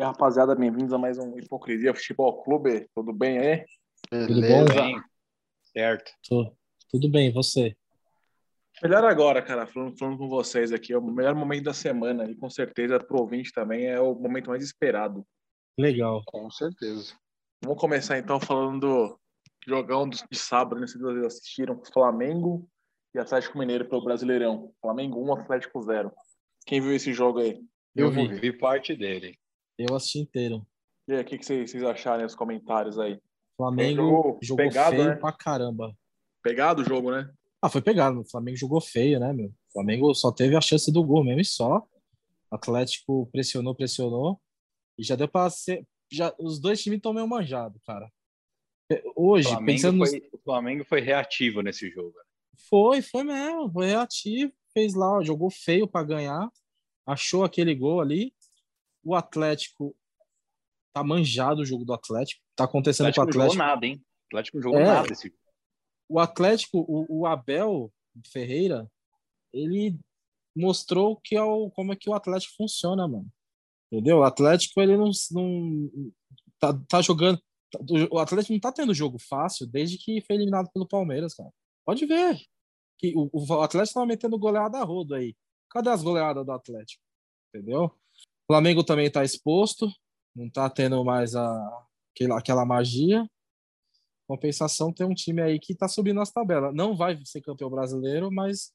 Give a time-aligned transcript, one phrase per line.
[0.00, 2.88] E aí, rapaziada, bem-vindos a mais um Hipocrisia Futebol Clube.
[2.94, 3.66] Tudo bem aí?
[4.08, 4.64] Tudo bom?
[4.64, 5.02] Bem,
[5.74, 6.10] certo.
[6.26, 6.56] Tô-
[6.90, 7.76] Tudo bem, e você?
[8.82, 10.94] Melhor agora, cara, falando, falando com vocês aqui.
[10.94, 14.48] É o melhor momento da semana e com certeza pro ouvinte também é o momento
[14.48, 15.22] mais esperado.
[15.78, 16.22] Legal.
[16.24, 17.12] Com certeza.
[17.62, 19.20] Vamos começar então falando do
[19.68, 20.86] jogão de sábado, né?
[20.86, 22.66] Vocês vocês assistiram Flamengo
[23.14, 24.72] e Atlético Mineiro pelo Brasileirão.
[24.80, 26.10] Flamengo 1, Atlético 0.
[26.64, 27.60] Quem viu esse jogo aí?
[27.94, 28.28] Eu Eu vi.
[28.40, 29.38] Vi parte dele.
[29.88, 30.66] Eu assisti inteiro.
[31.08, 33.18] E aí, o que, que vocês, vocês acharam nos comentários aí?
[33.56, 35.16] Flamengo Jogou jogou pegado, feio né?
[35.16, 35.96] pra caramba.
[36.42, 37.30] Pegado o jogo, né?
[37.62, 38.20] Ah, foi pegado.
[38.20, 39.48] O Flamengo jogou feio, né, meu?
[39.48, 41.78] O Flamengo só teve a chance do gol mesmo e só.
[42.50, 44.40] O Atlético pressionou, pressionou.
[44.98, 45.86] E já deu pra ser.
[46.10, 48.10] Já, os dois times estão meio manjados, cara.
[49.14, 52.14] O Hoje, Flamengo, pensando nos- foi, o Flamengo foi reativo nesse jogo.
[52.68, 53.70] Foi, foi mesmo.
[53.70, 54.52] Foi reativo.
[54.72, 56.48] Fez lá, ó, jogou feio pra ganhar.
[57.06, 58.32] Achou aquele gol ali.
[59.02, 59.96] O Atlético
[60.92, 62.40] tá manjado o jogo do Atlético.
[62.56, 63.62] Tá O acontecendo Atlético com o não Atlético.
[63.62, 64.04] jogou nada, hein?
[64.22, 64.84] O Atlético não jogou É.
[64.84, 65.38] nada esse jogo.
[66.08, 67.92] o Atlético, o, o Abel
[68.32, 68.90] Ferreira,
[69.52, 69.98] ele
[70.56, 73.28] mostrou que é o, como é que o Atlético funciona, mano.
[73.92, 74.18] Entendeu?
[74.18, 76.12] O Atlético, ele não, não
[76.58, 77.40] tá, tá jogando.
[78.10, 81.50] O Atlético não tá tendo jogo fácil desde que foi eliminado pelo Palmeiras, cara.
[81.84, 82.36] Pode ver.
[82.98, 85.34] Que o, o Atlético tava metendo goleada a rodo aí.
[85.70, 87.02] Cadê as goleadas do Atlético?
[87.54, 87.92] Entendeu?
[88.50, 89.88] O Flamengo também tá exposto,
[90.34, 93.24] não tá tendo mais a, aquela, aquela magia.
[94.26, 96.74] Compensação tem um time aí que tá subindo nas tabelas.
[96.74, 98.72] Não vai ser campeão brasileiro, mas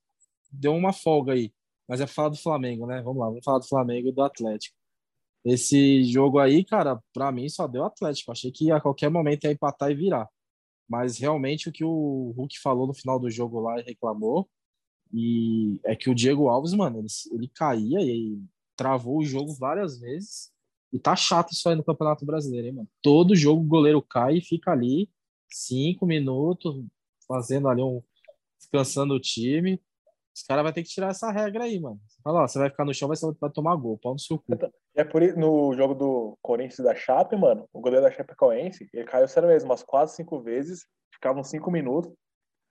[0.49, 1.53] deu uma folga aí.
[1.89, 3.01] Mas é falar do Flamengo, né?
[3.01, 4.77] Vamos lá, vamos falar do Flamengo e do Atlético.
[5.43, 8.31] Esse jogo aí, cara, pra mim só deu Atlético.
[8.31, 10.29] Achei que a qualquer momento ia empatar e virar.
[10.87, 14.49] Mas realmente o que o Hulk falou no final do jogo lá e reclamou,
[15.13, 18.39] e é que o Diego Alves, mano, ele, ele caía e
[18.75, 20.51] travou o jogo várias vezes.
[20.91, 22.89] E tá chato isso aí no Campeonato Brasileiro, hein, mano?
[23.01, 25.09] Todo jogo o goleiro cai e fica ali
[25.49, 26.83] cinco minutos,
[27.27, 28.01] fazendo ali um.
[28.57, 29.81] descansando o time.
[30.35, 31.99] Os caras vão ter que tirar essa regra aí, mano.
[32.05, 34.37] Você Fala, ó, você vai ficar no chão, vai, vai tomar gol, pau no seu
[34.37, 34.57] cu.
[34.93, 38.89] É por isso, no jogo do Corinthians e da Chape, mano, o goleiro da Chapecoense,
[38.93, 42.11] ele caiu sério mesmo, umas quase cinco vezes, ficavam cinco minutos.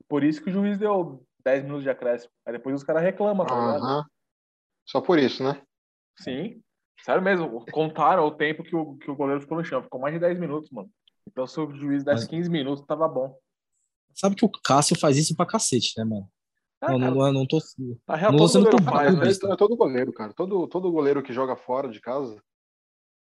[0.09, 2.33] Por isso que o juiz deu 10 minutos de acréscimo.
[2.47, 4.07] Aí depois os caras reclamam, tá ligado?
[4.87, 5.63] Só por isso, né?
[6.19, 6.61] Sim.
[7.03, 9.83] Sério mesmo, contaram o tempo que o, que o goleiro ficou no chão.
[9.83, 10.89] Ficou mais de 10 minutos, mano.
[11.27, 13.37] Então se o juiz desse Mas- 15 minutos, tava bom.
[14.15, 16.29] Sabe que o Cássio faz isso pra cacete, né, mano?
[16.81, 17.59] Ah, não, não, não tô.
[18.07, 18.53] na real, não todo
[18.83, 19.53] goleiro faz, né?
[19.53, 20.33] É todo goleiro, cara.
[20.35, 22.41] Todo, todo goleiro que joga fora de casa.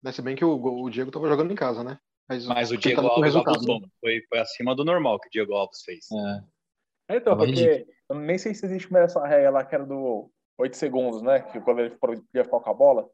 [0.03, 0.11] Né?
[0.11, 0.53] Se bem que o,
[0.83, 1.97] o Diego tava jogando em casa, né?
[2.27, 3.79] Mas o tentando Diego Alves abusou.
[3.81, 3.87] né?
[4.01, 6.07] Foi, foi acima do normal que o Diego Alves fez.
[6.11, 9.75] É, É, Então, Tava porque eu nem sei se existe mais essa regra lá que
[9.75, 11.41] era do 8 segundos, né?
[11.41, 13.07] Que o goleiro podia ficar com a bola.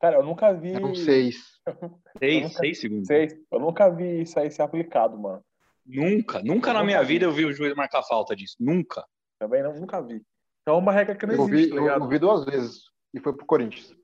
[0.00, 0.72] Cara, eu nunca vi.
[0.72, 1.36] Eram seis.
[2.18, 3.06] Seis, nunca- seis segundos.
[3.06, 3.34] Seis.
[3.52, 5.44] Eu nunca vi isso aí ser aplicado, mano.
[5.86, 7.06] Nunca, nunca na Nunca minha vi.
[7.14, 8.56] vida eu vi o juiz marcar falta disso.
[8.58, 9.04] Nunca.
[9.38, 10.22] Também não, nunca vi.
[10.62, 12.04] Então é uma regra que não Eu existe, vi, tá ligado?
[12.04, 12.82] eu vi duas vezes.
[13.14, 13.94] E foi pro Corinthians.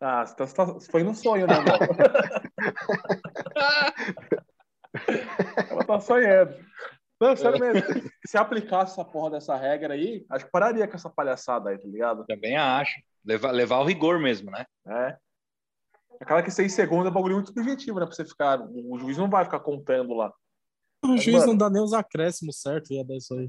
[0.00, 1.54] Ah, você, tá, você tá- foi no sonho, né?
[5.70, 6.54] Ela tá sonhando.
[7.20, 8.10] Não, sério mesmo.
[8.26, 11.88] Se aplicasse essa porra dessa regra aí, acho que pararia com essa palhaçada aí, tá
[11.88, 12.24] ligado?
[12.26, 12.94] Também acho.
[13.24, 14.66] Levar, levar o rigor mesmo, né?
[14.86, 15.16] É.
[16.20, 18.06] Aquela que seis segundos é um bagulho muito subjetivo, né?
[18.06, 18.60] Pra você ficar.
[18.60, 20.32] O juiz não vai ficar contando lá.
[21.04, 23.48] O Mas, juiz mano- não dá nem os acréscimos certo, ia dar isso aí.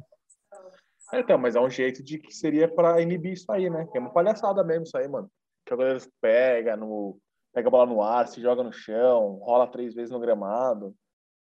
[1.13, 3.87] É, então, mas é um jeito de que seria pra inibir isso aí, né?
[3.91, 5.29] Que é uma palhaçada mesmo isso aí, mano.
[5.65, 7.17] Que o goleiro pega, no,
[7.53, 10.93] pega a bola no ar, se joga no chão, rola três vezes no gramado.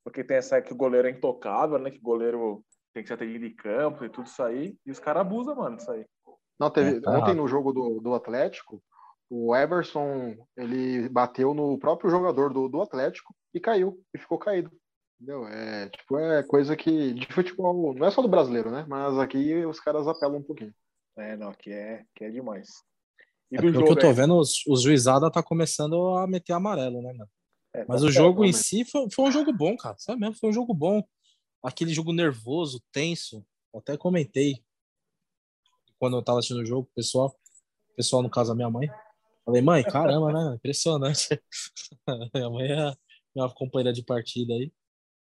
[0.04, 1.90] Porque tem essa que o goleiro é intocável, né?
[1.90, 4.76] Que o goleiro tem que ser atendido em campo e tudo isso aí.
[4.84, 6.04] E os caras abusam, mano, disso aí.
[6.58, 7.36] Não, teve, É, tá ontem errado.
[7.36, 8.82] no jogo do, do Atlético,
[9.30, 14.70] o Everson ele bateu no próprio jogador do, do Atlético e caiu, e ficou caído.
[15.20, 15.46] Entendeu?
[15.46, 18.84] É, tipo, é coisa que de futebol, não é só do brasileiro, né?
[18.88, 20.74] Mas aqui os caras apelam um pouquinho.
[21.16, 22.68] É, não, que é, que é demais.
[23.50, 23.86] E É, do jogo.
[23.86, 24.14] que eu tô aí?
[24.14, 27.30] vendo, os, os juizada tá começando a meter amarelo, né, mano?
[27.74, 28.52] É, Mas o jogo em né?
[28.52, 29.96] si foi, foi um jogo bom, cara.
[29.98, 30.36] Sabe mesmo?
[30.36, 31.02] Foi um jogo bom.
[31.62, 33.44] Aquele jogo nervoso, tenso.
[33.74, 34.62] Até comentei
[35.98, 37.34] quando eu tava assistindo o jogo, pessoal.
[37.94, 38.88] pessoal, no caso, a minha mãe.
[39.44, 40.54] Falei, mãe, caramba, né?
[40.56, 41.28] Impressionante.
[42.34, 42.94] minha mãe é
[43.34, 44.72] minha companheira de partida aí.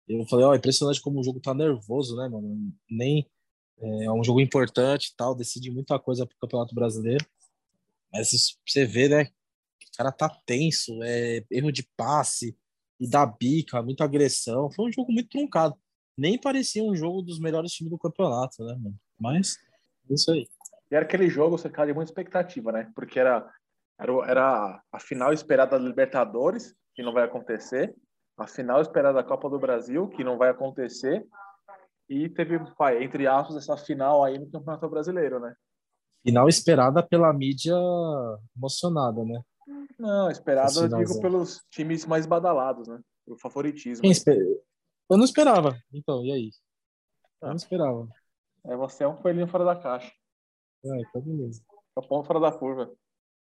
[0.06, 2.73] Eu falei, ó, impressionante como o jogo tá nervoso, né, mano?
[2.88, 3.29] Nem
[3.81, 7.25] é, é um jogo importante tal, decide muita coisa pro Campeonato Brasileiro.
[8.12, 8.31] Mas
[8.67, 9.31] você vê, né?
[9.99, 12.56] O cara tá tenso, é erro de passe
[13.00, 14.71] e dá bica, muita agressão.
[14.71, 15.75] Foi um jogo muito truncado.
[16.17, 18.97] Nem parecia um jogo dos melhores times do campeonato, né, mano?
[19.19, 19.56] Mas,
[20.09, 20.47] é isso aí.
[20.89, 22.93] E era aquele jogo cercado de muita expectativa, né?
[22.95, 23.50] Porque era,
[23.99, 27.93] era, era a final esperada da Libertadores, que não vai acontecer,
[28.37, 31.27] a final esperada da Copa do Brasil, que não vai acontecer,
[32.09, 35.53] e teve, pai, entre aspas, essa final aí no Campeonato Brasileiro, né?
[36.25, 37.75] Final esperada pela mídia
[38.56, 39.41] emocionada, né?
[39.99, 43.00] Não, esperada, Esse eu digo, pelos times mais badalados, né?
[43.27, 44.06] O favoritismo.
[45.11, 45.77] Eu não esperava.
[45.93, 46.50] Então, e aí?
[47.43, 48.09] Eu não esperava.
[48.65, 50.12] É, você é um coelhinho fora da caixa.
[50.85, 51.62] É, tá beleza.
[51.97, 52.93] É ponto fora da curva.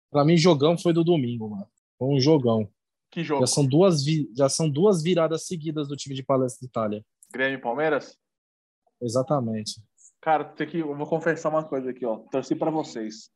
[0.09, 1.69] Pra mim, jogão foi do domingo, mano.
[1.98, 2.71] Foi um jogão.
[3.12, 3.42] Que jogo?
[3.42, 7.06] Já são duas, vi- já são duas viradas seguidas do time de Palestra de Itália.
[7.31, 8.18] Grêmio e Palmeiras?
[9.01, 9.81] Exatamente.
[10.21, 12.18] Cara, tem que, eu vou confessar uma coisa aqui, ó.
[12.31, 13.30] Torci pra vocês.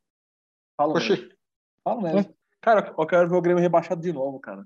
[0.75, 1.29] Falo mesmo.
[1.83, 2.35] Falo mesmo.
[2.61, 4.65] Cara, eu quero ver o Grêmio rebaixado de novo, cara.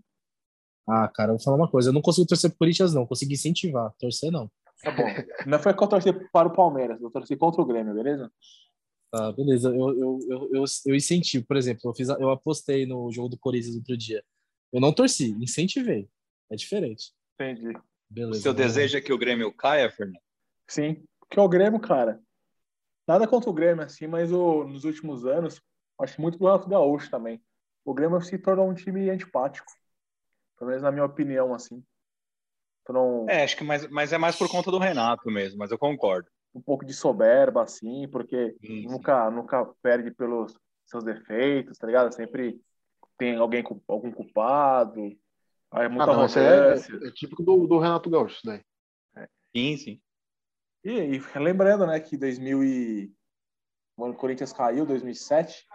[0.87, 1.89] Ah, cara, eu vou falar uma coisa.
[1.89, 3.07] Eu não consigo torcer pro Corinthians, não.
[3.07, 3.93] Consegui incentivar.
[3.97, 4.51] Torcer, não.
[4.83, 5.03] Tá bom.
[5.47, 8.31] Não foi que eu torci para o Palmeiras, eu torci contra o Grêmio, beleza?
[9.11, 9.69] Tá, beleza.
[9.69, 11.45] Eu, eu, eu, eu, eu incentivo.
[11.47, 14.23] Por exemplo, eu, fiz, eu apostei no jogo do Corinthians outro dia.
[14.71, 16.09] Eu não torci, incentivei.
[16.51, 17.13] É diferente.
[17.39, 17.69] Entendi.
[17.69, 18.41] O Beleza.
[18.41, 18.67] seu vamos lá.
[18.67, 20.19] desejo é que o Grêmio caia, Fernando?
[20.67, 21.03] Sim.
[21.19, 22.19] Porque o Grêmio, cara.
[23.07, 25.61] Nada contra o Grêmio, assim, mas o, nos últimos anos,
[26.01, 27.41] acho muito do Renato Gaúcho também.
[27.85, 29.71] O Grêmio se tornou um time antipático.
[30.57, 31.83] Pelo menos na minha opinião, assim.
[32.83, 35.77] Tornou É, acho que mais, mas é mais por conta do Renato mesmo, mas eu
[35.77, 36.27] concordo.
[36.53, 38.87] um pouco de soberba, assim, porque Sim, sim.
[38.87, 42.13] nunca, nunca perde pelos seus defeitos, tá ligado?
[42.13, 42.59] Sempre
[43.17, 45.15] tem alguém, cu- algum culpado.
[45.71, 46.95] Aí é muita ah, não, é, arrogância.
[46.95, 48.61] é típico do, do Renato Gaúcho, isso daí.
[49.55, 50.01] Sim, sim.
[50.83, 53.11] E, e lembrando, né, que 2000 e...
[53.95, 55.65] quando o Corinthians caiu, 2007,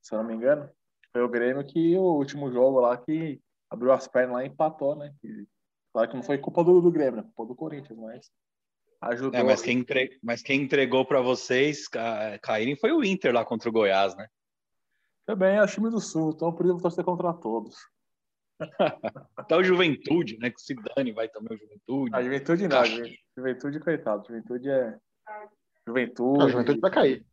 [0.00, 0.70] se eu não me engano,
[1.14, 3.40] foi o Grêmio que o último jogo lá que
[3.70, 5.14] abriu as pernas lá e empatou, né?
[5.22, 5.46] E,
[5.92, 7.30] claro que não foi culpa do, do Grêmio, né?
[7.34, 8.30] Culpa do Corinthians, mas
[9.00, 9.38] ajudou.
[9.38, 10.18] É, mas, quem entre...
[10.20, 14.26] mas quem entregou para vocês ca- caírem foi o Inter lá contra o Goiás, né?
[15.24, 17.76] Também é o time do Sul, então por isso eu vou torcer contra todos.
[19.36, 20.50] Até o Juventude, né?
[20.50, 22.16] Que se dane, vai também o Juventude.
[22.16, 22.84] A juventude não, a
[23.36, 24.26] juventude, coitado.
[24.26, 24.98] Juventude é.
[25.86, 26.44] Juventude.
[26.44, 27.26] A juventude vai cair.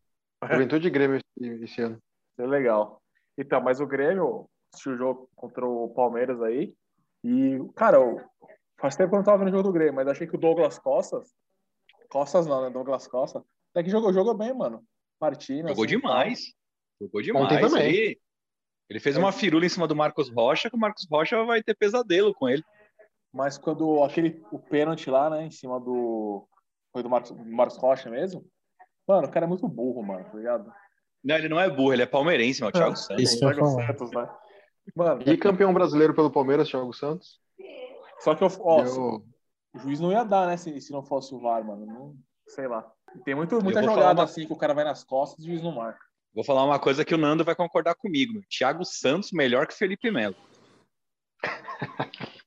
[0.51, 1.97] Juventude e Grêmio esse, esse ano.
[2.37, 3.00] É legal.
[3.37, 6.73] Então, mas o Grêmio assistiu o jogo contra o Palmeiras aí.
[7.23, 8.21] E, cara, eu,
[8.79, 10.39] faz tempo que eu não tava vendo o jogo do Grêmio, mas achei que o
[10.39, 11.33] Douglas Costas.
[12.09, 12.69] Costas não, né?
[12.69, 13.43] Douglas Costa.
[13.71, 14.83] Até que jogou, jogou bem, mano.
[15.19, 15.69] Martina.
[15.69, 16.53] Jogou assim, demais.
[16.99, 17.71] Jogou Ontem demais.
[17.71, 17.87] também.
[17.87, 18.21] Ele,
[18.89, 21.75] ele fez uma firula em cima do Marcos Rocha, que o Marcos Rocha vai ter
[21.75, 22.63] pesadelo com ele.
[23.31, 26.45] Mas quando aquele o pênalti lá, né, em cima do.
[26.91, 28.45] Foi do Marcos, do Marcos Rocha mesmo?
[29.07, 30.71] Mano, o cara é muito burro, mano, tá ligado?
[31.23, 33.23] Não, ele não é burro, ele é palmeirense, mano, o Thiago Santos.
[33.23, 33.68] Isso eu Thiago.
[33.81, 34.29] Santos, né?
[34.95, 37.39] Mano, E campeão brasileiro pelo Palmeiras, Thiago Santos.
[38.19, 38.47] só que eu.
[38.62, 39.23] Ó, Deu-
[39.73, 41.85] o juiz não ia dar, né, se, se não fosse o VAR, mano.
[41.85, 42.15] Não,
[42.47, 42.91] sei lá.
[43.23, 45.62] Tem muito, muita jogada uma- assim que o cara vai nas costas e o juiz
[45.63, 46.00] não marca.
[46.33, 48.34] Vou falar uma coisa que o Nando vai concordar comigo.
[48.34, 48.43] Meu.
[48.50, 50.36] Thiago Santos melhor que Felipe Melo.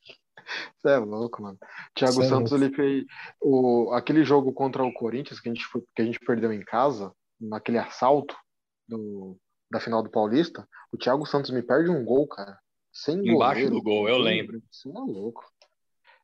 [0.77, 1.59] Você é louco, mano.
[1.95, 2.65] Thiago Cê é Santos, louco.
[2.67, 3.05] ele fez
[3.41, 6.63] o, aquele jogo contra o Corinthians que a gente, foi- que a gente perdeu em
[6.63, 8.37] casa, naquele assalto
[8.89, 9.37] do,
[9.71, 10.67] da final do Paulista.
[10.93, 12.59] O Thiago Santos me perde um gol, cara.
[12.93, 13.71] Sem Embaixo goleiro.
[13.71, 14.63] do gol, eu lembro.
[14.71, 15.45] Você é louco.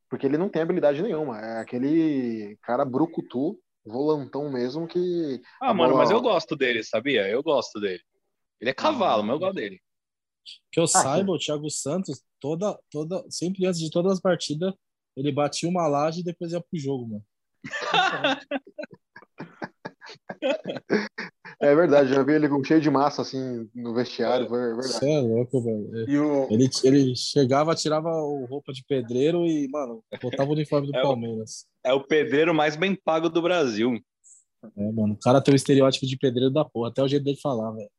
[0.09, 1.39] Porque ele não tem habilidade nenhuma.
[1.41, 7.29] É aquele cara brucutu, volantão mesmo, que Ah, mano, bola- mas eu gosto dele, sabia?
[7.29, 8.03] Eu gosto dele.
[8.61, 9.81] Ele é cavalo, mas eu gosto dele.
[10.73, 14.75] Que eu Ah, saiba, o Thiago Santos, toda, toda, sempre antes de todas as partidas,
[15.17, 17.25] ele batia uma laje e depois ia pro jogo, mano.
[21.63, 24.89] É verdade, já vi ele com cheio de massa assim no vestiário, foi verdade.
[24.95, 26.09] Você é louco, velho.
[26.09, 30.87] E o, Ele, ele chegava, tirava o roupa de pedreiro e, mano, botava o uniforme
[30.91, 31.67] do É o- Palmeiras.
[31.85, 34.01] É o pedreiro mais bem pago do Brasil.
[34.75, 37.39] É, mano, o cara tem o estereótipo de pedreiro da porra, até o jeito dele
[37.43, 37.91] falar, velho.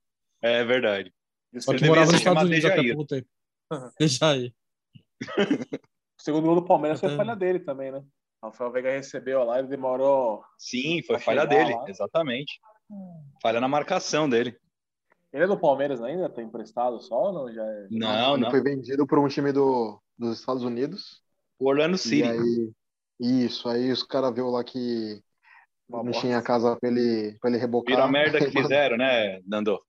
[0.42, 1.14] É verdade.
[1.60, 3.28] Só Ele que morava nos Estados Unidos até pouco tempo.
[4.00, 4.54] Dejair.
[6.20, 8.04] o segundo gol do Palmeiras foi Até- falha dele também, né?
[8.44, 10.44] Rafael Veiga recebeu lá, ele demorou.
[10.58, 11.86] Sim, foi falha dele, lá.
[11.90, 12.60] exatamente.
[13.42, 14.58] Falha na marcação dele.
[15.32, 16.30] Ele é do Palmeiras ainda?
[16.30, 17.54] Tá emprestado só ou não?
[17.54, 17.88] Já é...
[17.92, 18.52] Não, ele não.
[18.52, 21.22] foi vendido por um time do, dos Estados Unidos.
[21.60, 22.24] O Orlando E City.
[22.28, 22.72] aí,
[23.20, 25.22] isso, aí os caras viu lá que
[25.88, 26.22] Uma não bosta.
[26.22, 27.96] tinha casa pra ele, pra ele rebocar.
[27.96, 29.80] Vira a merda que fizeram, né, Nando?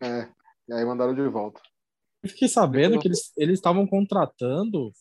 [0.00, 0.28] É,
[0.68, 1.60] e aí mandaram de volta.
[2.22, 4.92] Eu fiquei sabendo que eles eles estavam contratando o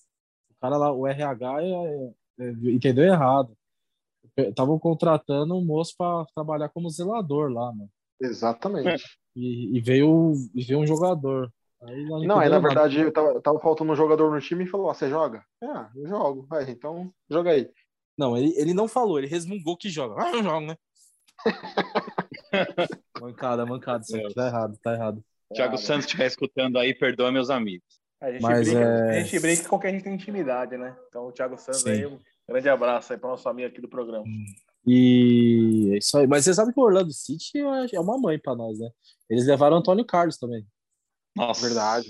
[0.59, 3.55] cara lá, o RH, é, entendeu errado.
[4.37, 7.89] Estavam contratando um moço para trabalhar como zelador lá, mano.
[8.21, 9.03] Exatamente.
[9.35, 11.51] E, e veio, e veio um jogador.
[11.81, 12.67] Aí lá Não, aí na nada.
[12.67, 15.43] verdade tava, tava faltando um jogador no time e falou: ah, você joga?
[15.63, 16.45] Ah, eu jogo.
[16.47, 17.69] Vai, então joga aí.
[18.17, 20.15] Não, ele, ele não falou, ele resmungou que joga.
[20.23, 20.75] Ah, eu jogo, né?
[23.21, 24.03] mancada, mancada.
[24.03, 25.23] Isso aqui tá errado, tá errado.
[25.53, 27.85] Thiago Ah, Santos estiver escutando aí, perdoa meus amigos.
[28.19, 30.97] A gente, Mas, brinca, é- a gente brinca com quem a gente tem intimidade, né?
[31.07, 31.89] Então, o Thiago Santos Sim.
[31.89, 32.19] aí, um
[32.49, 34.25] grande abraço aí para nosso amigo aqui do programa.
[34.85, 36.25] E é isso aí.
[36.25, 37.59] Mas você sabe que o Orlando City
[37.93, 38.89] é uma mãe pra nós, né?
[39.29, 40.65] Eles levaram o Antônio Carlos também.
[41.35, 42.09] Nossa, Verdade.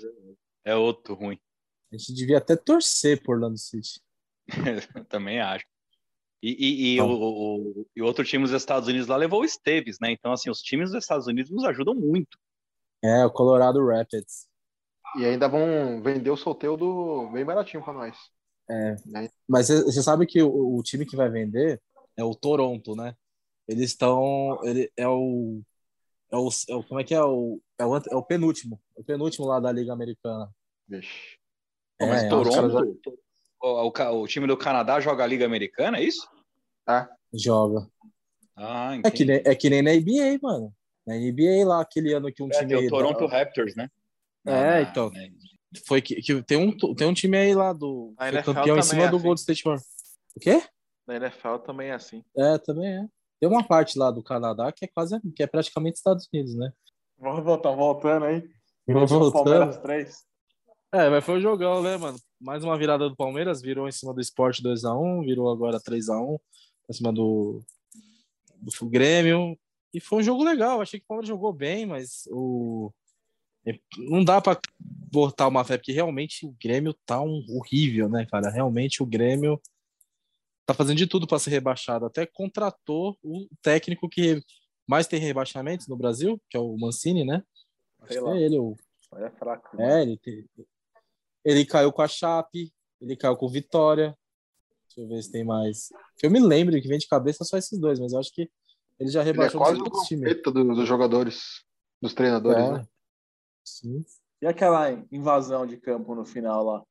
[0.63, 1.39] É outro ruim.
[1.91, 4.01] A gente devia até torcer por Orlando City.
[4.95, 5.65] Eu também acho.
[6.41, 9.45] E, e, e o, o, e o outro time dos Estados Unidos lá levou o
[9.45, 10.11] Esteves, né?
[10.11, 12.37] Então, assim, os times dos Estados Unidos nos ajudam muito.
[13.03, 14.47] É, o Colorado Rapids.
[15.15, 18.17] E ainda vão vender o solteiro bem baratinho pra nós.
[19.47, 21.81] Mas você sabe que o, o time que vai vender
[22.15, 23.15] é o Toronto, né?
[23.67, 24.59] Eles estão.
[24.63, 25.61] Ele é o,
[26.31, 26.49] é o.
[26.69, 27.21] é o- Como é que é?
[27.21, 28.79] O, é, o, é o penúltimo.
[28.95, 30.49] O penúltimo lá da Liga Americana.
[30.87, 31.37] Vixe.
[31.97, 32.97] Pô, mas É, Toronto,
[33.61, 36.27] o, o ca- o time do Canadá joga a Liga Americana, é isso?
[36.85, 37.09] Tá?
[37.33, 37.87] Joga.
[38.55, 40.73] Ah, É que, nem, é que nem na NBA, mano.
[41.05, 42.67] Na NBA lá, aquele ano que um É, time.
[42.67, 43.89] tem o Toronto da- Raptors, né?
[44.47, 45.09] É, Ah, então.
[45.09, 45.29] né?
[45.85, 48.13] Foi que, que tem, um, tem um time aí lá do.
[48.43, 49.25] Campeão em cima é do assim.
[49.25, 49.87] Gold State Warriors.
[50.35, 50.63] O quê?
[51.05, 52.23] Na NFL também é assim.
[52.35, 53.05] É, também é.
[53.39, 56.71] Tem uma parte lá do Canadá que é quase que é praticamente Estados Unidos, né?
[57.19, 58.43] Vamos voltar, voltando aí.
[58.87, 59.43] Vamos voltando.
[59.43, 60.27] Palmeiras 3.
[60.93, 62.17] É, mas foi um jogão, né, mano?
[62.39, 66.39] Mais uma virada do Palmeiras, virou em cima do Sport 2x1, virou agora 3x1,
[66.89, 67.61] em cima do,
[68.55, 69.57] do Grêmio.
[69.93, 72.91] E foi um jogo legal, achei que o Palmeiras jogou bem, mas o...
[73.97, 78.49] não dá pra botar uma fé, porque realmente o Grêmio tá um horrível, né, cara?
[78.49, 79.59] Realmente o Grêmio
[80.65, 82.05] tá fazendo de tudo pra ser rebaixado.
[82.05, 84.41] Até contratou o técnico que
[84.87, 87.43] mais tem rebaixamentos no Brasil, que é o Mancini, né?
[88.01, 88.35] Acho Sei que lá.
[88.37, 88.75] é ele, o
[89.15, 89.81] é fraco.
[89.81, 90.45] é, ele, te-
[91.43, 92.71] ele caiu com a Chape,
[93.01, 94.17] ele caiu com o Vitória.
[94.87, 95.89] Deixa eu ver se tem mais.
[96.21, 98.49] Eu me lembro que vem de cabeça só esses dois, mas eu acho que
[98.99, 101.63] ele já Ele é rebaixou quase o do- dos jogadores,
[102.01, 102.71] dos treinadores, É.
[102.73, 102.87] né?
[103.67, 104.03] Sim.
[104.41, 106.83] E aquela invasão de campo no final lá?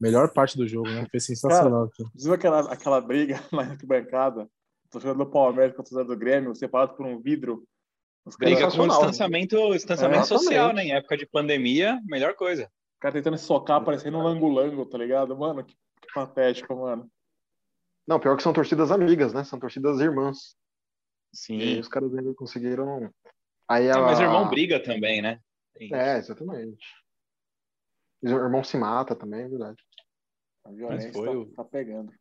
[0.00, 1.06] Melhor parte do jogo, né?
[1.10, 1.84] Foi sensacional.
[1.84, 2.04] aqui.
[2.14, 4.48] Viu aquela, aquela briga na arquibancada?
[4.90, 7.64] Torcedor do Palmeiras com o torcedor do Grêmio, separado por um vidro.
[8.24, 10.84] Os caras- Briga com distanciamento, distanciamento É, social, né?
[10.84, 12.64] Em época de pandemia, melhor coisa.
[12.96, 15.36] O cara tentando se socar, parecendo um lango-lango, tá ligado?
[15.36, 17.10] Mano, que, que patético, mano.
[18.06, 19.44] Não, pior que são torcidas amigas, né?
[19.44, 20.56] São torcidas irmãs.
[21.50, 21.80] E aí Sim.
[21.80, 23.10] os caras ainda conseguiram.
[23.68, 24.00] Aí É, a...
[24.00, 25.40] mas o irmão briga também, né?
[25.74, 25.96] Tem isso.
[25.96, 26.86] É, exatamente.
[28.22, 29.82] O irmão se mata também, é verdade.
[30.64, 32.12] A violência foi tá, tá pegando.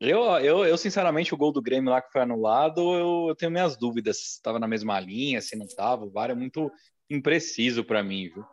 [0.00, 3.52] Eu, eu, eu, sinceramente, o gol do Grêmio lá que foi anulado, eu, eu tenho
[3.52, 6.04] minhas dúvidas se estava na mesma linha, se não estava.
[6.04, 6.72] O VAR é muito
[7.08, 8.44] impreciso para mim, viu?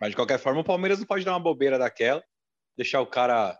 [0.00, 2.22] Mas de qualquer forma, o Palmeiras não pode dar uma bobeira daquela,
[2.76, 3.58] deixar o cara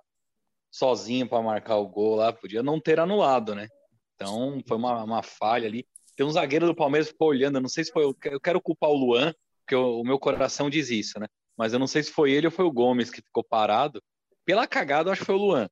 [0.70, 3.66] sozinho para marcar o gol lá, podia não ter anulado, né?
[4.14, 5.88] Então foi uma, uma falha ali.
[6.18, 8.02] Tem um zagueiro do Palmeiras que ficou olhando, eu não sei se foi.
[8.04, 9.32] Eu que- eu quero culpar o Luan,
[9.64, 11.26] porque o, o meu coração diz isso, né?
[11.56, 14.02] Mas eu não sei se foi ele ou foi o Gomes que ficou parado.
[14.44, 15.68] Pela cagada, eu acho que foi o Luan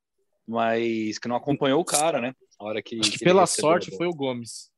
[0.49, 2.33] mas que não acompanhou o cara, né?
[2.57, 4.71] A hora que, Acho que que pela sorte foi o Gomes.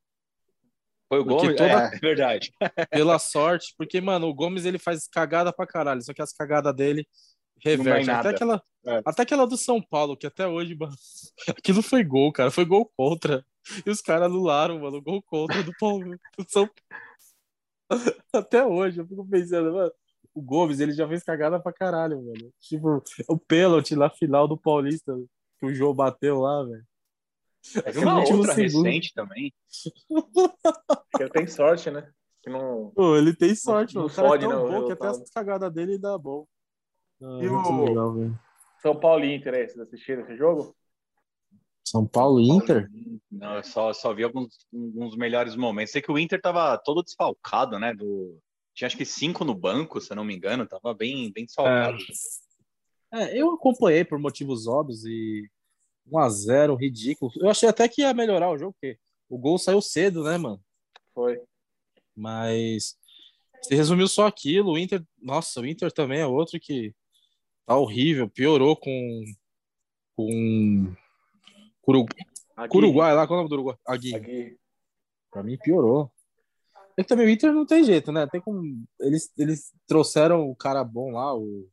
[1.11, 1.57] foi o porque Gomes.
[1.59, 2.51] toda- É, verdade.
[2.91, 6.75] Pela sorte, porque, mano, o Gomes ele faz cagada pra caralho, só que as cagadas
[6.75, 7.07] dele
[7.63, 8.11] reverte.
[8.11, 9.03] Até aquela, É.
[9.05, 10.95] até aquela do São Paulo, que até hoje, mano,
[11.59, 12.51] aquilo foi gol, cara.
[12.51, 13.45] Foi gol contra.
[13.87, 15.73] E os caras anularam, mano, gol contra do.
[15.73, 15.77] Do
[16.49, 16.69] São
[18.33, 19.93] Até hoje, eu fico pensando, mano.
[20.35, 22.53] O Gomes, ele já fez cagada pra caralho, mano.
[22.61, 25.13] Tipo, o pênalti na final do Paulista,
[25.59, 26.85] que o João bateu lá, velho.
[27.95, 28.85] No uma outra segundo.
[28.85, 29.53] recente também.
[31.19, 32.09] Ele tem sorte, né?
[32.41, 32.93] Que não.
[32.95, 34.13] Pô, ele tem sorte, não mano.
[34.13, 35.23] O cara é fode, tão não, o bom que até resultado.
[35.25, 36.47] as cagadas dele dá bom.
[37.21, 38.15] Ah, E o- legal.
[38.81, 40.77] São Paulo e Inter aí, vocês assistiram esse jogo?
[41.90, 42.88] São Paulo e Inter?
[43.30, 45.92] Não, eu só, só vi alguns, alguns melhores momentos.
[45.92, 47.95] Sei que o Inter tava todo desfalcado, né?
[47.95, 48.38] Do...
[48.75, 50.66] Tinha acho que cinco no banco, se eu não me engano.
[50.66, 51.99] Tava bem, bem desfalcado.
[53.12, 55.49] É, eu acompanhei por motivos óbvios e
[56.11, 57.33] 1x0, ridículo.
[57.37, 60.61] Eu achei até que ia melhorar o jogo, porque o gol saiu cedo, né, mano?
[61.14, 61.40] Foi.
[62.14, 62.97] Mas
[63.62, 64.73] se resumiu só aquilo.
[64.73, 66.95] O Inter, nossa, o Inter também é outro que
[67.66, 68.28] tá horrível.
[68.28, 69.25] Piorou com.
[70.16, 70.95] com.
[71.88, 72.07] Curu-
[72.54, 73.76] Aqui, com Uruguai lá, qual é o nome do Uruguai?
[73.87, 74.59] Agui.
[75.30, 76.12] Pra mim piorou.
[76.99, 78.26] É que também o Inter não tem jeito, né?
[78.26, 78.61] Tem como.
[79.00, 81.66] Eles, eles trouxeram o cara bom lá, o.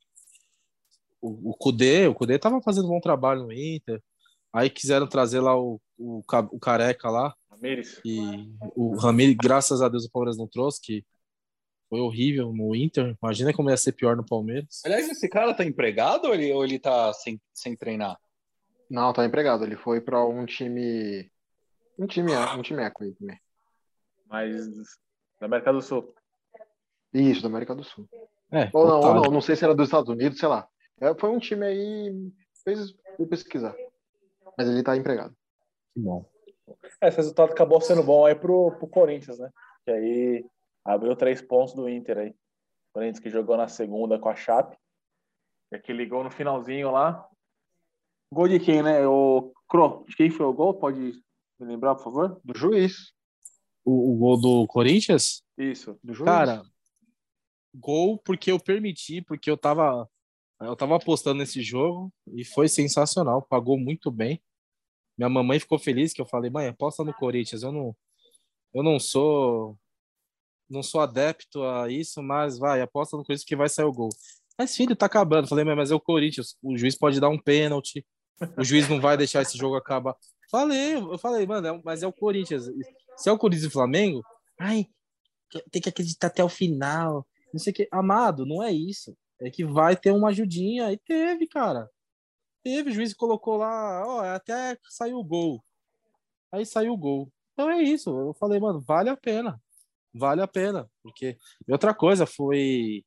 [1.20, 4.02] O, o Kudê, o Kudê tava fazendo um bom trabalho no Inter.
[4.54, 7.34] Aí quiseram trazer lá o, o, o Careca lá.
[7.50, 8.00] Ramires.
[8.06, 11.04] E o Ramiro, graças a Deus, o Palmeiras não trouxe, que
[11.90, 13.18] foi horrível no Inter.
[13.22, 14.82] Imagina como ia ser pior no Palmeiras.
[14.86, 18.18] Aliás, esse cara tá empregado ou ele, ou ele tá sem, sem treinar?
[18.90, 19.64] Não, tá empregado.
[19.64, 21.32] Ele foi pra um time.
[21.98, 23.40] Um time, um time eco aí também.
[24.28, 24.68] Mas
[25.40, 26.14] da América do Sul.
[27.14, 28.08] Isso, da América do Sul.
[28.52, 30.68] É, Ou não, ou não, não sei se era dos Estados Unidos, sei lá.
[31.00, 32.32] É, foi um time aí.
[32.64, 32.94] Fez
[33.30, 33.76] pesquisar.
[34.58, 35.36] Mas ele tá empregado.
[35.94, 36.26] Que bom.
[37.02, 39.50] É, Esse resultado acabou sendo bom aí pro, pro Corinthians, né?
[39.84, 40.46] Que aí
[40.84, 42.30] abriu três pontos do Inter aí.
[42.30, 44.78] O Corinthians que jogou na segunda com a Chape.
[45.72, 47.28] E aquele gol no finalzinho lá.
[48.36, 49.08] Gol de quem, né?
[49.08, 50.04] O Cro.
[50.10, 50.74] De quem foi o gol?
[50.74, 51.00] Pode
[51.58, 52.42] me lembrar, por favor?
[52.44, 53.14] Do juiz.
[53.86, 55.42] O, o gol do Corinthians?
[55.58, 55.98] Isso.
[56.04, 56.26] Do juiz.
[56.26, 56.62] Cara,
[57.74, 60.06] gol porque eu permiti, porque eu tava,
[60.60, 64.44] eu tava apostando nesse jogo e foi sensacional, pagou muito bem.
[65.18, 67.64] Minha mamãe ficou feliz que eu falei, mãe, aposta no Corinthians.
[67.64, 67.96] Eu não,
[68.74, 69.80] eu não sou,
[70.70, 74.10] não sou adepto a isso, mas vai, aposta no Corinthians que vai sair o gol.
[74.60, 75.46] Mas filho, tá acabando.
[75.46, 76.58] Eu Falei, mãe, mas é o Corinthians.
[76.62, 78.06] O juiz pode dar um pênalti.
[78.58, 80.16] O juiz não vai deixar esse jogo acabar.
[80.52, 82.70] Falei, eu falei, mano, é- mas é o Corinthians.
[83.18, 84.22] Se é o Corinthians e o Flamengo,
[84.60, 84.88] ai,
[85.72, 87.26] tem que acreditar até o final.
[87.54, 87.88] Não sei o que.
[87.92, 89.16] Amado, não é isso.
[89.40, 90.92] É que vai ter uma ajudinha.
[90.92, 91.90] E teve, cara.
[92.64, 95.64] Teve, o juiz colocou lá, ó, até saiu o gol.
[96.52, 97.32] Aí saiu o gol.
[97.54, 98.10] Então é isso.
[98.10, 99.62] Eu falei, mano, vale a pena.
[100.14, 100.90] Vale a pena.
[101.04, 101.38] Porque.
[101.68, 103.04] E outra coisa foi.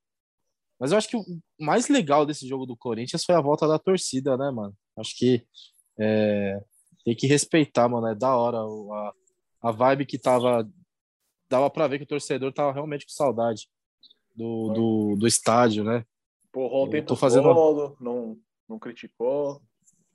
[0.78, 1.25] Mas eu acho que o
[1.58, 4.75] mais legal desse jogo do Corinthians foi a volta da torcida, né, mano?
[4.99, 5.47] Acho que
[5.99, 6.62] é,
[7.05, 8.07] tem que respeitar, mano.
[8.09, 9.12] É da hora a,
[9.69, 10.69] a vibe que tava.
[11.49, 13.69] Dava pra ver que o torcedor tava realmente com saudade
[14.37, 16.04] do, do, do estádio, né?
[16.52, 19.63] Porrou o Eu tempo tô fazendo- todo, não, não criticou.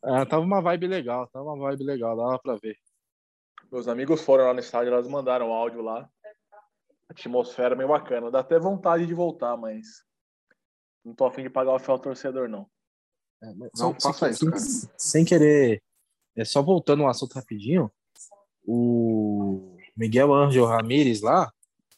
[0.04, 2.78] Ah, tava uma vibe legal, tava uma vibe legal, dava pra ver.
[3.72, 6.08] Meus amigos foram lá no estádio, elas mandaram áudio lá.
[7.10, 8.30] Atmosfera meio bacana.
[8.32, 10.04] Dá até vontade de voltar, mas
[11.04, 12.67] não tô afim de pagar o fiel torcedor, não.
[13.43, 15.82] É, Não só- sem, isso, sem- querer,
[16.36, 17.91] é só voltando um assunto rapidinho,
[18.65, 21.51] o Miguel Ángel Ramírez lá,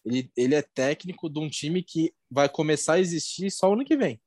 [0.04, 3.96] ele, ele é técnico de um time que vai começar a existir só ano que
[3.96, 4.20] vem.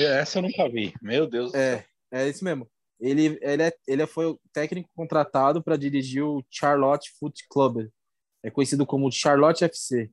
[0.00, 0.92] Essa eu nunca vi.
[1.00, 1.54] Meu Deus.
[1.54, 2.68] É, é isso mesmo.
[3.00, 7.88] Ele, ele, é, ele foi o técnico contratado para dirigir o Charlotte Foot Club.
[8.42, 10.10] É conhecido como Charlotte FC.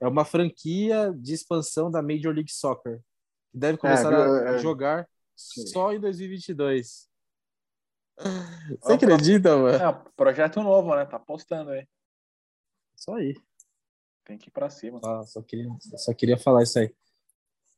[0.00, 3.00] É uma franquia de expansão da Major League Soccer.
[3.52, 4.18] Que deve começar viu?
[4.18, 4.58] a É, é.
[4.58, 5.66] jogar Sim.
[5.66, 7.08] só em 2022.
[8.18, 9.76] Você Ó, acredita, mano?
[9.84, 11.04] É, projeto novo, né?
[11.04, 11.86] Tá postando aí.
[12.96, 13.34] Só aí.
[14.24, 15.00] Tem que ir pra cima.
[15.02, 16.94] Só, só, queria, só queria falar isso aí.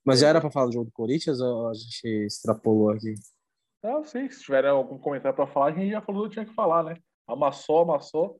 [0.04, 3.14] Mas já era para falar do jogo do Corinthians ou a gente extrapolou aqui?
[3.82, 6.54] Não, sim, se tiver algum comentário pra falar, a gente já falou que tinha que
[6.54, 6.96] falar, né?
[7.26, 8.38] Amassou, amassou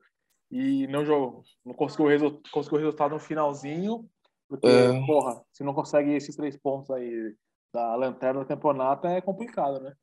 [0.51, 1.43] e não jogou.
[1.65, 4.07] Não conseguiu o, resu- conseguiu o resultado no finalzinho.
[4.47, 5.05] Porque, É.
[5.05, 7.35] porra, se não consegue esses três pontos aí
[7.73, 9.93] da lanterna do campeonato, é complicado, né?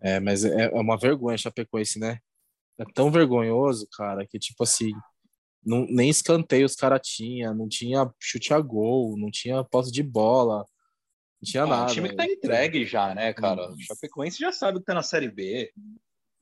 [0.00, 2.18] É, mas é, é uma vergonha Chapecoense, né?
[2.78, 4.90] É tão vergonhoso, cara, que tipo assim,
[5.64, 10.02] não, nem escanteio os caras tinham, não tinha chute a gol, não tinha posse de
[10.02, 11.90] bola, não tinha Ah, nada.
[11.90, 13.68] um time que tá entregue já, né, cara?
[13.68, 13.74] Hum.
[13.74, 15.72] O Chapecoense já sabe que tá na Série B.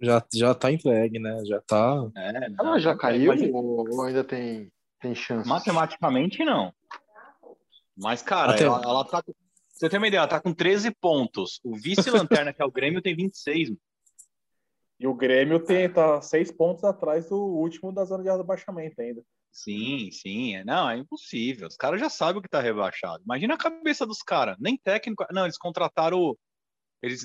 [0.01, 1.45] Já, já tá entregue, né?
[1.45, 2.11] Já tá.
[2.17, 5.47] É, Ela já caiu Mas, ou, ou ainda tem, tem chance?
[5.49, 6.73] Matematicamente, não.
[8.01, 9.23] Mas, cara, Até- ela, ela tá.
[9.23, 9.35] com-
[9.69, 11.61] Você tem uma ideia, ela tá com 13 pontos.
[11.65, 13.73] O vice-lanterna, que é o Grêmio, tem 26.
[14.99, 19.23] E o Grêmio tem, tá seis pontos atrás do último da zona de rebaixamento ainda.
[19.51, 20.57] Sim, sim.
[20.57, 21.67] é- Não, é impossível.
[21.69, 23.23] Os caras já sabem o que tá rebaixado.
[23.25, 24.57] Imagina a cabeça dos caras.
[24.61, 25.25] Nem técnico.
[25.33, 26.37] Não, eles contrataram.
[27.03, 27.23] Eles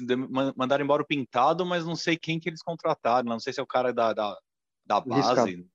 [0.55, 3.27] mandaram embora o Pintado, mas não sei quem que eles contrataram.
[3.27, 4.37] Não sei se é o cara da, da,
[4.85, 5.67] da base.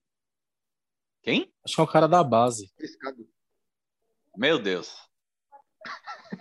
[1.23, 1.53] Quem?
[1.63, 2.73] Acho que é o cara da base.
[2.79, 3.29] Arriscado.
[4.37, 4.95] Meu Deus.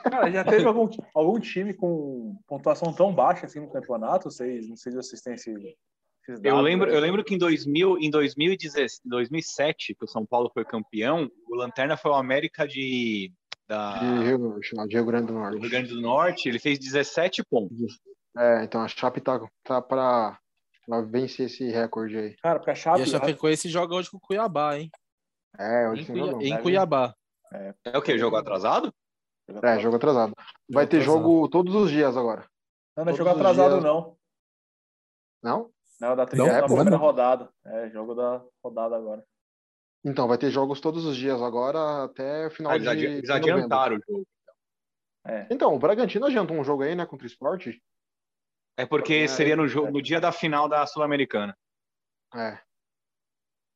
[0.03, 4.29] Cara, já teve algum, algum time com pontuação tão baixa assim no campeonato?
[4.29, 7.97] Vocês, não sei se vocês têm esse, esses Eu lembro, eu lembro que em, 2000,
[7.99, 13.31] em 2016, 2007, que o São Paulo foi campeão, o Lanterna foi o América de,
[13.67, 15.59] da, De Rio, de Rio Grande do Norte.
[15.59, 16.49] Rio Grande do Norte.
[16.49, 17.99] Ele fez 17 pontos.
[18.37, 20.37] É, então a Chape tá, tá pra,
[20.85, 22.35] pra vencer esse recorde aí.
[22.43, 23.01] Cara, porque a E Chape...
[23.01, 24.89] a Chapecoense joga hoje com o Cuiabá, hein?
[25.57, 26.43] É, Em, hoje Cuiabá.
[26.43, 27.13] em Deve- Cuiabá.
[27.51, 28.17] É o quê?
[28.17, 28.93] Jogo atrasado?
[29.63, 30.33] É, jogo atrasado.
[30.69, 31.17] Vai ter atrasado.
[31.23, 32.47] jogo todos os dias agora.
[32.95, 33.83] Não, não é jogo atrasado, dias.
[33.83, 34.17] não.
[35.41, 35.71] Não?
[35.99, 36.67] Não, da Não, 31 não.
[36.67, 37.49] primeira rodada.
[37.65, 39.25] É, jogo da rodada agora.
[40.05, 43.05] Então, vai ter jogos todos os dias agora até o final Ah, de, eles, de
[43.05, 43.53] eles novembro.
[43.55, 44.27] adiantaram o jogo.
[45.27, 45.47] É.
[45.51, 47.67] Então, o Bragantino adiantou um jogo aí, né, contra o Sport.
[48.77, 51.57] É porque É, seria no, jogo, no dia da final da Sul-Americana.
[52.33, 52.59] É.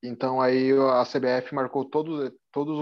[0.02, 2.78] Então aí a CBF marcou todos, todos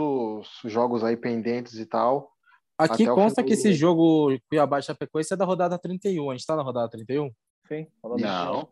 [0.65, 2.31] os jogos aí pendentes e tal.
[2.79, 6.31] Aqui consta que do- esse jogo Cuiabá e Chapecoense é da rodada 31.
[6.31, 7.31] A gente tá na rodada 31?
[7.67, 7.87] Sim,
[8.19, 8.69] Não.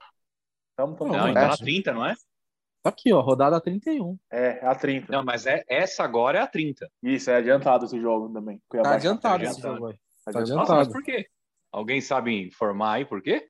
[0.76, 1.28] Tamo, tamo, Não, Não, é.
[1.28, 2.14] ainda na 30, não é?
[2.82, 4.18] Tá aqui, ó, rodada 31.
[4.30, 5.12] É, é a 30.
[5.12, 6.90] Não, mas é, essa agora é a 30.
[7.02, 8.60] Isso, é adiantado esse jogo também.
[8.68, 9.74] Cuiabá Tá adiantado esse adiantado.
[9.74, 9.98] jogo aí.
[10.24, 10.58] Tá adiantado.
[10.60, 11.26] Nossa, mas por quê?
[11.72, 13.48] Alguém sabe informar aí por quê?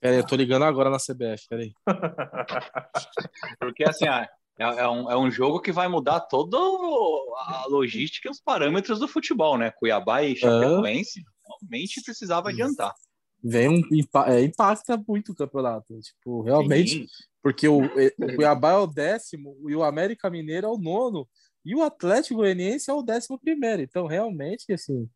[0.00, 1.72] Pera aí, eu tô ligando agora na CBF, peraí.
[3.60, 8.28] Porque assim, ah, é, é um, é um jogo que vai mudar toda a logística
[8.28, 9.70] e os parâmetros do futebol, né?
[9.70, 12.94] Cuiabá e Chapecoense realmente precisava adiantar.
[13.42, 13.82] Vem um
[14.26, 15.98] é, impacta muito o campeonato.
[16.00, 17.06] Tipo, realmente, Sim.
[17.42, 17.88] porque o, o
[18.36, 21.28] Cuiabá é o décimo e o América Mineiro é o nono
[21.64, 23.82] e o Atlético Goianiense é o décimo primeiro.
[23.82, 25.08] Então, realmente, assim,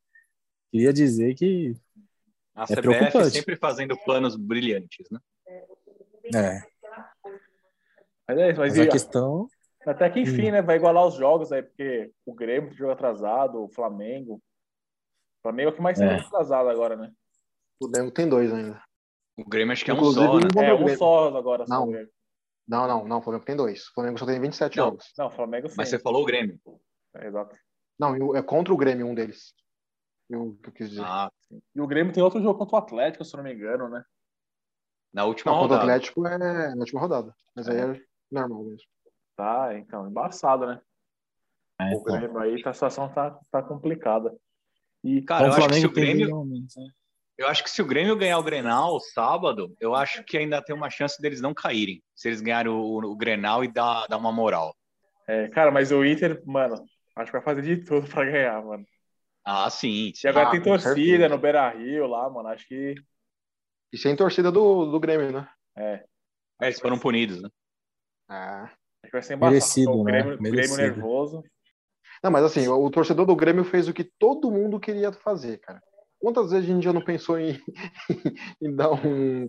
[0.70, 1.76] queria dizer que
[2.54, 3.30] A É CBF preocupante.
[3.30, 5.20] sempre fazendo planos brilhantes, né?
[6.34, 6.62] é,
[8.28, 9.48] Mas é isso, mas mas a e- questão
[9.86, 10.60] até que enfim, né?
[10.60, 14.34] Vai igualar os jogos aí, porque o Grêmio tem jogo atrasado, o Flamengo.
[14.34, 16.16] O Flamengo é o que mais tem É.
[16.18, 17.10] jogo atrasado agora, né?
[17.80, 18.82] O Flamengo tem dois ainda.
[19.36, 20.68] O Grêmio acho que é um Inclusive, só, né?
[20.68, 20.98] É, o um Grêmio.
[20.98, 21.66] só agora.
[21.66, 21.84] só Não.
[21.84, 22.10] o Grêmio.
[22.66, 23.18] Não, não, não.
[23.18, 23.88] O Flamengo tem dois.
[23.88, 24.84] O Flamengo só tem 27 Não.
[24.86, 25.06] jogos.
[25.16, 25.74] Não, o Flamengo sim.
[25.78, 26.60] Mas você falou o Grêmio.
[27.14, 27.56] É, exato.
[27.98, 29.54] Não, é contra o Grêmio um deles.
[30.28, 31.04] Eu, que eu quis dizer.
[31.04, 31.30] Ah,
[31.74, 34.04] E o Grêmio tem outro jogo contra o Atlético, se eu não me engano, né?
[35.12, 35.92] na última não, contra o rodada.
[35.94, 37.34] Atlético é na última rodada.
[37.56, 38.88] Mas aí é normal mesmo.
[39.36, 40.80] Tá, então, embaçado, né?
[41.80, 44.34] é, O Grêmio aí, a situação tá, tá complicada.
[45.04, 46.88] E, Cara, eu Então, acho que se o Grêmio, né?
[47.36, 50.74] eu acho que se o Grêmio ganhar o Grenal sábado, eu acho que ainda tem
[50.74, 52.02] uma chance deles não caírem.
[52.14, 54.74] Se eles ganharem o, o Grenal e dar, dar uma moral.
[55.26, 56.74] é, cara, mas o Inter, mano,
[57.16, 58.84] acho que vai fazer de tudo pra ganhar, mano.
[59.44, 60.12] Ah, sim.
[60.22, 61.28] E agora Ah, tem torcida certeza.
[61.28, 62.48] no Beira Rio lá, mano.
[62.48, 62.94] Acho que.
[63.92, 65.48] E sem torcida do, do Grêmio, né?
[65.76, 66.04] É,
[66.60, 67.48] É, eles foram punidos, né?
[68.28, 68.64] Ah.
[68.64, 69.52] acho que vai ser embaçado.
[69.52, 70.12] Merecido, o né?
[70.12, 70.82] Grêmio, o Grêmio Merecido.
[70.82, 71.44] nervoso.
[72.22, 75.80] Não, mas assim, o torcedor do Grêmio fez o que todo mundo queria fazer, cara.
[76.20, 77.60] Quantas vezes a gente já não pensou em,
[78.60, 79.48] em dar um,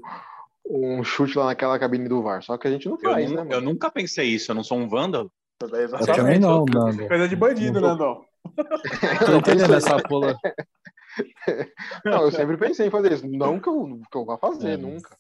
[0.70, 2.44] um chute lá naquela cabine do VAR?
[2.44, 3.62] Só que a gente não Eu, faz, nu- né, eu mano?
[3.62, 5.32] nunca pensei isso, eu não sou um vândalo.
[5.74, 7.08] É, Eu também não, mano.
[7.08, 8.24] Coisa de bandido, né, Andão?
[9.26, 10.38] Tô entendendo essa pula.
[12.06, 13.28] Não, eu sempre pensei em fazer isso.
[13.28, 14.78] Não que eu, que eu vá fazer, É.
[14.78, 15.18] nunca.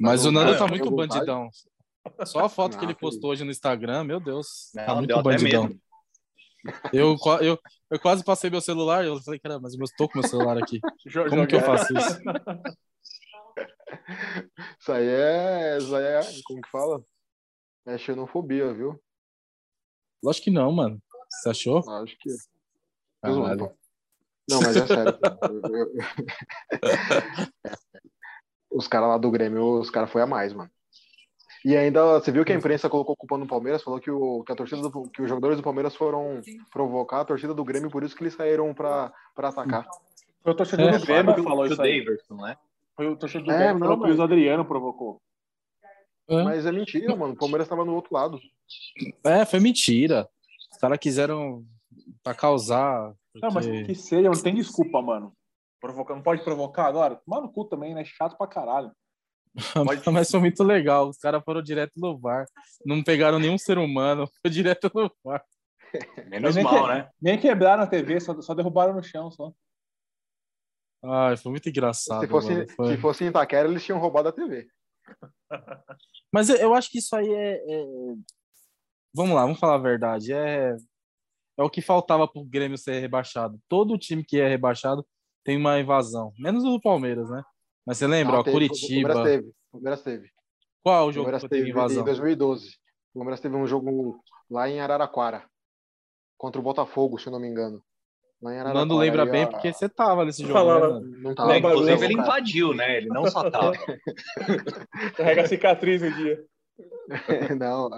[0.00, 1.48] Mas o Nando Não, tá eu muito bandidão.
[2.24, 4.70] Só a foto que Não, ele que postou hoje no Instagram, meu Deus.
[4.74, 5.70] Tá Não, muito deu até bandidão.
[6.92, 7.58] Eu, eu,
[7.90, 10.58] eu quase passei meu celular e eu falei, cara, mas eu estou com meu celular
[10.58, 10.80] aqui.
[11.28, 12.18] Como que eu faço isso?
[14.80, 15.78] Isso aí é.
[15.78, 16.20] Isso aí é.
[16.44, 17.02] Como que fala?
[17.86, 19.00] É xenofobia, viu?
[20.22, 21.00] Lógico que não, mano.
[21.30, 21.78] Você achou?
[22.02, 22.30] Acho que.
[23.22, 23.72] Caralho.
[24.48, 25.18] Não, mas é sério.
[25.42, 25.92] Eu- eu-
[28.70, 30.70] Os caras lá do Grêmio, os caras foi a mais, mano.
[31.66, 34.52] E ainda, você viu que a imprensa colocou culpa no Palmeiras, falou que, o, que
[34.52, 38.04] a torcida do, que os jogadores do Palmeiras foram provocar a torcida do Grêmio, por
[38.04, 39.84] isso que eles saíram pra, pra atacar.
[40.44, 41.98] Foi o torcedor É, do Grêmio que o, falou o isso aí.
[42.04, 42.56] Daverson, né?
[42.94, 45.20] Foi o torcedor do É, Grêmio que não, falou que o mas- Adriano provocou.
[46.28, 46.42] É.
[46.44, 47.34] Mas é mentira, mano.
[47.34, 48.38] O Palmeiras tava no outro lado.
[49.24, 50.28] É, foi mentira.
[50.70, 51.64] Os caras quiseram
[52.22, 53.12] pra causar.
[53.34, 55.32] Não, mas porque- que seja, não tem desculpa, mano.
[55.80, 57.20] Provocar, não pode provocar agora?
[57.26, 58.04] Mano, cu também, né?
[58.04, 58.92] Chato pra caralho.
[59.86, 61.08] Pode- Mas foi muito legal.
[61.08, 62.44] Os caras foram direto no VAR.
[62.84, 64.28] Não pegaram nenhum ser humano.
[64.42, 65.42] Foi direto no VAR.
[66.28, 67.10] Menos mal, que- né?
[67.20, 69.52] Nem quebraram a TV, só, só derrubaram no chão, só.
[71.04, 72.20] Ai, foi muito engraçado.
[72.20, 72.66] Se fosse, mano.
[72.74, 74.66] Foi- se fosse em Itaquera, eles tinham roubado a TV.
[76.32, 78.14] Mas eu- eu acho que isso aí é, é-
[79.14, 80.32] Vamos lá, vamos falar a verdade.
[80.32, 80.76] É,
[81.58, 83.58] é o que faltava pro Grêmio ser rebaixado.
[83.68, 85.06] Todo time que é rebaixado
[85.44, 86.32] tem uma invasão.
[86.38, 87.42] Menos o do Palmeiras, né?
[87.86, 89.10] Mas você lembra, Ah, ó, teve, Curitiba.
[89.10, 89.48] O Palmeiras teve.
[89.48, 90.30] O Palmeiras teve.
[90.82, 92.02] Qual o O jogo Palmeiras que teve invasão?
[92.02, 92.68] em 2012.
[93.14, 94.20] O Palmeiras teve um jogo
[94.50, 95.44] lá em Araraquara.
[96.36, 97.80] Contra o Botafogo, se eu não me engano.
[98.42, 98.78] Lá em O Araraquara.
[98.86, 101.06] Nando lembra aí, bem ó, porque você tava nesse jogo, Falava- né?
[101.18, 102.26] Não Né, tava, Inclusive, tava, ele cara.
[102.28, 102.96] invadiu, né?
[102.96, 103.72] Ele não só tava.
[105.16, 106.44] Carrega a cicatriz um dia.
[107.58, 107.88] Não,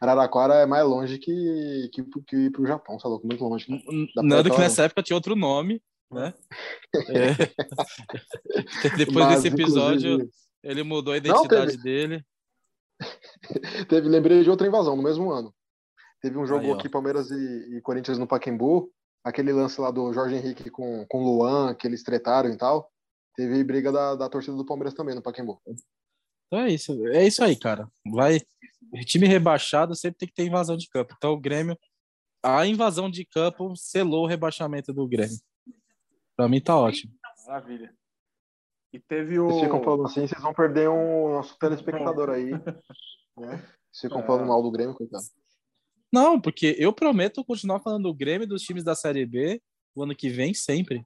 [0.00, 3.26] Araraquara é mais longe que, que, que ir pro Japão, você é louco?
[3.26, 3.66] Muito longe.
[4.16, 6.34] Nando que nessa época tinha outro nome, né?
[7.08, 7.34] É.
[8.96, 10.30] Depois Mas, desse episódio, inclusive,
[10.62, 12.24] ele mudou a identidade dele.
[13.88, 15.54] Teve, lembrei de outra invasão no mesmo ano.
[16.20, 18.90] Teve um jogo Aí, aqui, Palmeiras e, e Corinthians no Pacaembu.
[19.22, 22.90] Aquele lance lá do Jorge Henrique com, com Luan, que eles tretaram e tal.
[23.36, 25.60] Teve briga da, da torcida do Palmeiras também no Pacaembu.
[26.46, 27.06] Então é isso.
[27.08, 27.88] É isso aí, cara.
[28.06, 28.40] Vai.
[29.06, 31.14] Time rebaixado sempre tem que ter invasão de campo.
[31.16, 31.76] Então o Grêmio.
[32.42, 35.38] A invasão de campo selou o rebaixamento do Grêmio.
[36.36, 37.12] Pra mim tá ótimo.
[37.46, 37.94] Maravilha.
[38.92, 39.48] E teve o.
[39.48, 42.50] Vocês ficam falando assim, vocês vão perder um nosso telespectador aí.
[43.36, 43.56] Né?
[43.90, 44.26] Vocês ficam É.
[44.26, 45.24] falando mal do Grêmio, coitado.
[46.12, 49.60] Não, porque eu prometo continuar falando do Grêmio e dos times da Série B
[49.92, 51.04] o ano que vem sempre.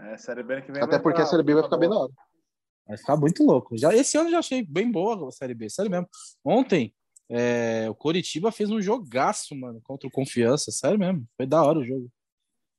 [0.00, 2.12] É, Série B que vem Até porque a Série B vai ficar bem da hora.
[2.86, 3.76] Vai ficar muito louco.
[3.76, 6.08] Já, esse ano eu já achei bem boa a Série B, sério mesmo.
[6.44, 6.94] Ontem,
[7.28, 11.26] é, o Coritiba fez um jogaço, mano, contra o Confiança, sério mesmo.
[11.36, 12.08] Foi da hora o jogo.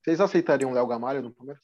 [0.05, 1.63] Vocês aceitariam o Léo Gamalho no Palmeiras?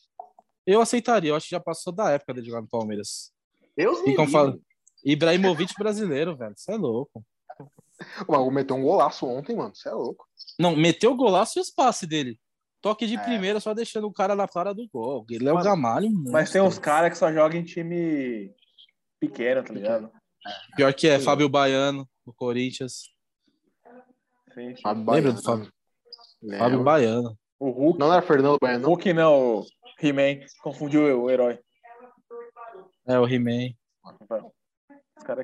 [0.65, 3.31] Eu aceitaria, eu acho que já passou da época de jogar no Palmeiras.
[3.77, 4.59] Me Ficam falando.
[5.05, 6.53] Ibrahimovic brasileiro, velho.
[6.57, 7.23] Você é louco.
[8.27, 9.75] O Mago meteu um golaço ontem, mano.
[9.75, 10.25] Você é louco.
[10.59, 12.39] Não, meteu o golaço e os passes dele.
[12.81, 13.23] Toque de É.
[13.23, 15.23] primeira, só deixando o cara na cara do gol.
[15.29, 16.09] Ele é o Mano, Gamalho.
[16.31, 18.51] Mas tem uns caras que só jogam em time
[19.19, 20.11] pequeno, tá ligado?
[20.75, 23.03] Pior que é, Fábio Baiano, do Corinthians.
[24.55, 24.81] Sim, sim.
[24.81, 25.33] Fábio Lembra Baiano.
[25.33, 25.73] do Fábio?
[26.41, 26.57] Lembro.
[26.59, 27.37] Fábio Baiano.
[27.61, 27.99] O Hulk.
[27.99, 28.89] Não era Fernando Baiano, não.
[28.89, 29.65] Hulk não, o
[30.01, 30.43] He-Man.
[30.63, 31.59] Confundiu o herói.
[33.07, 33.75] É, o He-Man.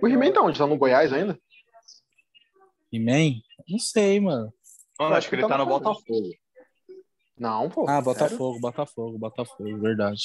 [0.01, 0.57] O He-Man é- tá onde?
[0.57, 1.39] Tá no Goiás ainda?
[2.91, 3.39] He-Man?
[3.69, 4.51] Não sei, mano.
[4.99, 6.31] Mano, acho que ele tá no Botafogo.
[7.37, 7.83] Não, pô.
[7.87, 8.03] Ah, Sério?
[8.03, 10.23] Botafogo, Botafogo, Botafogo, verdade.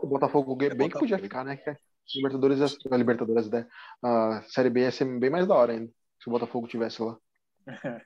[0.00, 1.58] O Botafogo bem bem que podia ficar, né?
[1.58, 1.76] Que a
[2.16, 3.66] Libertadores, a Libertadores, né?
[4.02, 5.92] A Série B ia ser bem mais da hora ainda.
[6.18, 7.14] Se o Botafogo tivesse lá.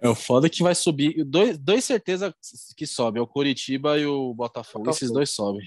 [0.01, 1.25] É o foda que vai subir.
[1.25, 2.35] Dois, dois certeza
[2.77, 4.85] que sobe, é o Coritiba e o Botafogo.
[4.85, 4.91] Botafogo.
[4.91, 5.67] Esses dois sobem.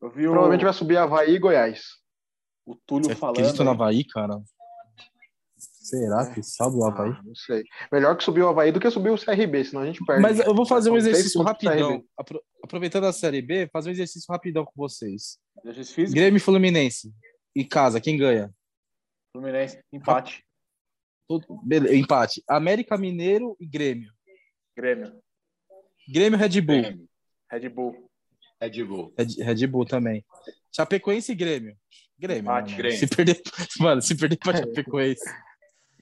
[0.00, 1.82] Eu vi o, Provavelmente vai subir Havaí e Goiás.
[2.66, 3.38] o Túlio Você falando.
[3.38, 4.40] acredita no Havaí, cara?
[5.56, 7.10] Será que sobe o Havaí?
[7.10, 7.64] Ah, não sei.
[7.90, 10.22] Melhor que subir o Havaí do que subir o CRB, senão a gente perde.
[10.22, 12.04] Mas eu vou fazer um exercício rapidão.
[12.62, 15.38] Aproveitando a Série B, fazer um exercício rapidão com vocês.
[16.12, 17.12] Grêmio e Fluminense.
[17.56, 18.52] Em casa, quem ganha?
[19.32, 20.44] Fluminense, empate.
[21.30, 22.42] Tudo- bele- Empate.
[22.48, 24.12] América Mineiro e Grêmio.
[24.76, 25.22] Grêmio,
[26.08, 26.82] Grêmio Red Bull.
[26.82, 27.08] Grêmio.
[27.50, 28.10] Red Bull.
[28.60, 29.14] Red Bull.
[29.16, 30.24] Red, Red Bull também.
[30.74, 31.76] Chapecoense e Grêmio.
[32.18, 32.42] Grêmio.
[32.42, 32.70] né, Empate.
[32.72, 32.76] mano?
[32.82, 32.98] Grêmio.
[32.98, 33.40] Se perder,
[33.78, 35.22] mano, se perder pra Chapecoense.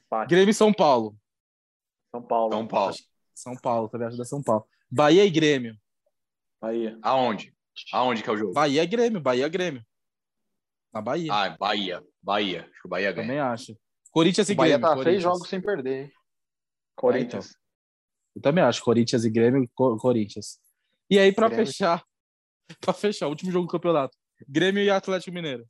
[0.06, 0.30] Empate.
[0.30, 1.14] Grêmio e São Paulo.
[2.10, 2.52] São Paulo.
[2.52, 2.94] São Paulo.
[3.34, 4.66] São Paulo, também ajuda São Paulo.
[4.90, 5.76] Bahia e Grêmio.
[6.60, 6.98] Bahia.
[7.02, 7.54] Aonde?
[7.92, 8.54] Aonde que é o jogo?
[8.54, 9.84] Bahia e Grêmio, Bahia e Grêmio.
[10.92, 11.32] Na Bahia.
[11.32, 12.02] Ah, Bahia.
[12.22, 12.62] Bahia.
[12.62, 13.26] Acho que o Bahia ganha.
[13.26, 13.78] também acho.
[14.10, 14.88] Corinthians e O Bahia Grêmio.
[14.88, 15.22] tá seis Corinthians.
[15.22, 16.12] jogos sem perder, hein?
[16.96, 17.56] Corinthians.
[18.34, 18.82] Eu também acho.
[18.82, 20.58] Corinthians e Grêmio e Co- Corinthians.
[21.10, 21.66] E aí, pra Grêmio.
[21.66, 22.04] fechar,
[22.80, 24.16] pra fechar, último jogo do campeonato.
[24.48, 25.64] Grêmio e Atlético Mineiro.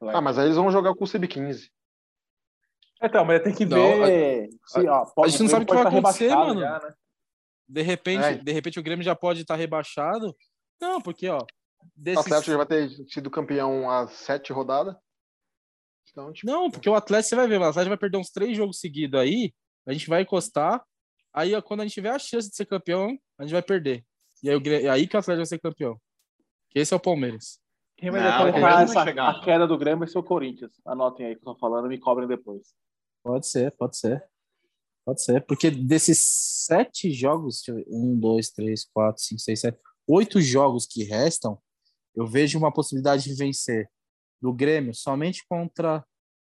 [0.00, 1.68] Ah, mas aí eles vão jogar com o Sub-15.
[3.02, 4.48] Então, mas tem que Não, ver.
[4.66, 6.60] se, ó, pode- gente não sabe o que vai tá acontecer, mano.
[6.60, 6.94] já, né?
[7.68, 8.34] De repente, É.
[8.34, 10.34] de repente o Grêmio já pode estar rebaixado.
[10.80, 11.38] Não, porque, ó.
[11.38, 11.46] O
[11.96, 12.24] Desses...
[12.26, 14.96] Atlético já vai ter sido campeão às sete rodadas.
[16.10, 18.56] Então, tipo, Não, porque o Atlético, você vai ver, o Atlético vai perder uns três
[18.56, 19.52] jogos seguidos aí,
[19.86, 20.84] a gente vai encostar,
[21.32, 24.04] aí quando a gente tiver a chance de ser campeão, a gente vai perder.
[24.42, 26.00] E aí, é aí que o Atlético vai ser campeão.
[26.70, 27.58] Que esse é o Palmeiras.
[27.96, 29.40] Quem vai Não, decretar essa, chegar, a não.
[29.40, 30.72] queda do Grêmio vai ser o Corinthians.
[30.86, 32.74] Anotem aí o que eu tô falando e me cobrem depois.
[33.24, 34.24] Pode ser, pode ser.
[35.04, 35.44] Pode ser.
[35.44, 40.40] Porque desses sete jogos, deixa eu ver, um, dois, três, quatro, cinco, seis, sete, oito
[40.40, 41.58] jogos que restam,
[42.14, 43.90] eu vejo uma possibilidade de vencer
[44.40, 46.04] do Grêmio somente contra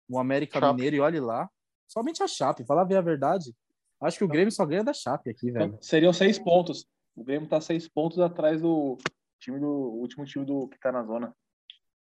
[0.09, 0.75] o América Chape.
[0.75, 1.49] Mineiro, e olhe lá,
[1.87, 3.55] somente a Chape, falar bem a verdade.
[4.01, 5.67] Acho que o Grêmio só ganha da Chape aqui, velho.
[5.67, 6.87] Então, seriam seis pontos.
[7.17, 8.99] O Grêmio tá seis pontos atrás do
[9.39, 11.35] time do último time do que tá na zona.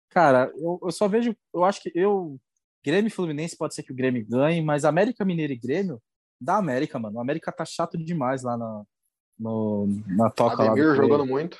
[0.10, 2.40] Cara, eu, eu só vejo, eu acho que eu
[2.84, 6.02] Grêmio e Fluminense pode ser que o Grêmio ganhe, mas América Mineiro e Grêmio
[6.40, 7.18] da América, mano.
[7.18, 8.84] O América tá chato demais lá na
[9.38, 10.72] no, na toca lá.
[10.72, 11.58] Ademir do jogando muito.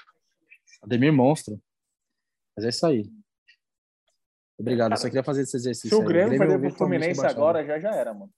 [0.82, 1.60] Ademir monstro.
[2.56, 3.10] Mas é isso aí.
[4.62, 5.90] Obrigado, eu só Cara, queria fazer esse exercício.
[5.90, 6.08] Se o aí.
[6.08, 8.32] Grêmio perder pro Fluminense agora, já já era, mano.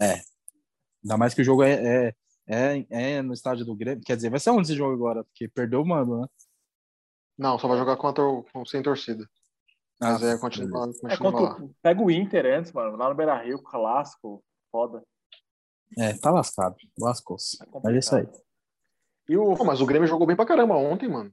[0.00, 1.72] Ainda mais que o jogo é,
[2.08, 2.14] é,
[2.48, 4.02] é, é no estádio do Grêmio.
[4.04, 5.24] Quer dizer, vai ser onde esse jogo agora?
[5.24, 6.26] Porque perdeu o mando, né?
[7.38, 9.28] Não, só vai jogar contra o, com- sem torcida.
[10.00, 12.96] Mas é, continua, continua É contra pega o Inter antes, mano.
[12.96, 14.44] Lá no Beira Rio, clássico.
[14.70, 15.02] Foda.
[15.98, 16.76] É, tá lascado.
[16.98, 17.56] Lascou-se.
[17.62, 18.28] É Mas é isso aí.
[19.28, 21.32] E o Pô, mas o Grêmio jogou bem pra caramba ontem, mano.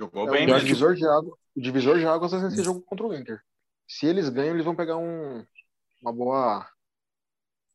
[0.00, 0.58] Jogou É, bem, o, né?
[0.60, 3.40] divisor de água, o divisor de águas vai ser esse jogo contra o Inter.
[3.86, 5.44] Se eles ganham, eles vão pegar um,
[6.00, 6.68] uma boa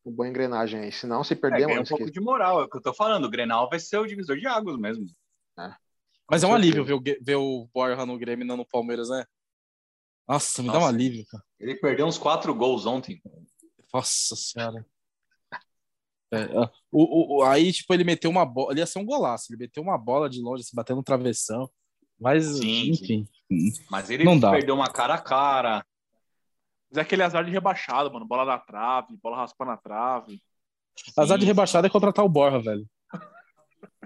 [0.05, 0.91] uma boa engrenagem aí.
[0.91, 2.81] Se não, se É, perder, ganha mano, um pouco de moral, é o que eu
[2.81, 3.25] tô falando.
[3.25, 5.05] O Grenal vai ser o divisor de águas mesmo.
[6.29, 9.09] Mas é um alívio ver o, ver o Borja no Grêmio e não no Palmeiras,
[9.09, 9.25] né?
[10.27, 10.93] Nossa, me dá um Nossa.
[10.93, 11.43] alívio, cara.
[11.59, 13.21] Ele perdeu uns quatro gols ontem.
[13.93, 14.85] Nossa senhora.
[16.31, 18.71] É, ó, o, o- aí, tipo, ele meteu uma bola.
[18.71, 19.51] Ele ia ser um golaço.
[19.51, 21.69] Ele meteu uma bola de longe, se batendo no travessão.
[22.19, 23.27] Mas, Sim, enfim.
[23.89, 24.51] Mas ele Não dá.
[24.51, 25.85] perdeu uma cara a cara.
[26.89, 28.25] Mas é aquele azar de rebaixado, mano.
[28.25, 30.41] Bola na trave, bola raspando na trave.
[31.17, 32.85] Azar de rebaixado é contratar o Borja, velho.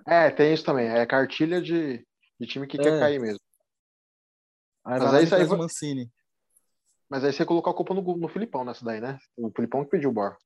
[0.09, 0.87] É, tem isso também.
[0.87, 1.97] É cartilha de,
[2.39, 2.99] de time que quer É.
[2.99, 3.41] cair mesmo.
[4.85, 6.09] Aí Mas aí e isso aí vai- Mancini.
[7.09, 9.19] Mas aí você colocar a culpa no, no Filipão nessa daí, né?
[9.35, 10.37] O Filipão que pediu o Bor.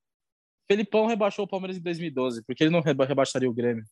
[0.68, 3.84] Felipão rebaixou o Palmeiras em 2012, porque ele não reba- rebaixaria o Grêmio.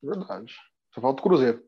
[0.00, 0.54] Verdade.
[0.94, 1.64] Só falta o Cruzeiro.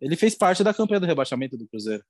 [0.00, 2.04] Ele fez parte da campanha do rebaixamento do Cruzeiro.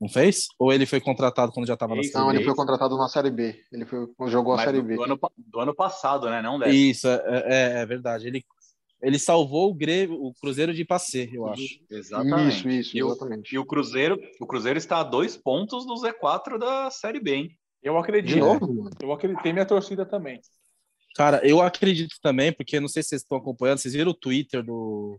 [0.00, 0.46] Não fez?
[0.58, 2.46] Ou ele foi contratado quando já estava na Série Não, ele Fez.
[2.48, 3.58] foi contratado na Série B.
[3.72, 4.94] Ele foi, jogou a Mas Série do, B.
[4.94, 6.42] do ano, do ano passado, né?
[6.42, 6.66] Não B?
[6.66, 6.76] dessa.
[6.76, 8.26] Isso, é, é- é verdade.
[8.26, 8.44] Ele,
[9.02, 11.62] ele salvou o, Grêmio, o Cruzeiro de passer, eu acho.
[11.90, 12.56] Exatamente.
[12.58, 13.54] Isso, isso, E o, exatamente.
[13.54, 17.58] e o Cruzeiro, o Cruzeiro está a dois pontos do Z4 da Série B, hein?
[17.82, 18.34] Eu acredito.
[18.34, 18.90] De novo, mano.
[19.02, 19.42] Eu acredito.
[19.42, 20.38] Tem minha torcida também.
[21.14, 24.62] Cara, eu acredito também, porque não sei se vocês estão acompanhando, vocês viram o Twitter
[24.62, 25.18] do,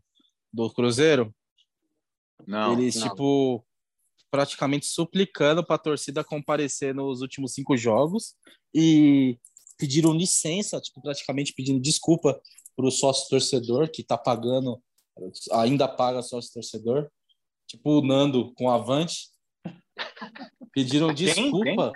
[0.54, 1.34] do Cruzeiro?
[2.46, 2.74] Não.
[2.74, 3.10] Eles, não.
[3.10, 3.66] tipo,
[4.30, 8.36] praticamente suplicando para a torcida comparecer nos últimos cinco jogos
[8.74, 9.40] e
[9.78, 12.40] pediram licença, tipo, praticamente pedindo desculpa
[12.76, 14.82] para o sócio torcedor que tá pagando,
[15.52, 17.10] ainda paga sócio torcedor,
[17.68, 19.30] tipo o Nando com o Avante.
[20.72, 21.92] Pediram desculpa.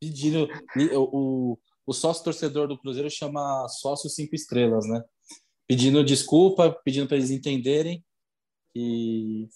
[0.00, 0.48] Pediram
[0.94, 5.02] o, o, o sócio torcedor do Cruzeiro chama sócio cinco estrelas, né?
[5.68, 8.04] Pedindo desculpa, pedindo para eles entenderem
[8.76, 9.48] que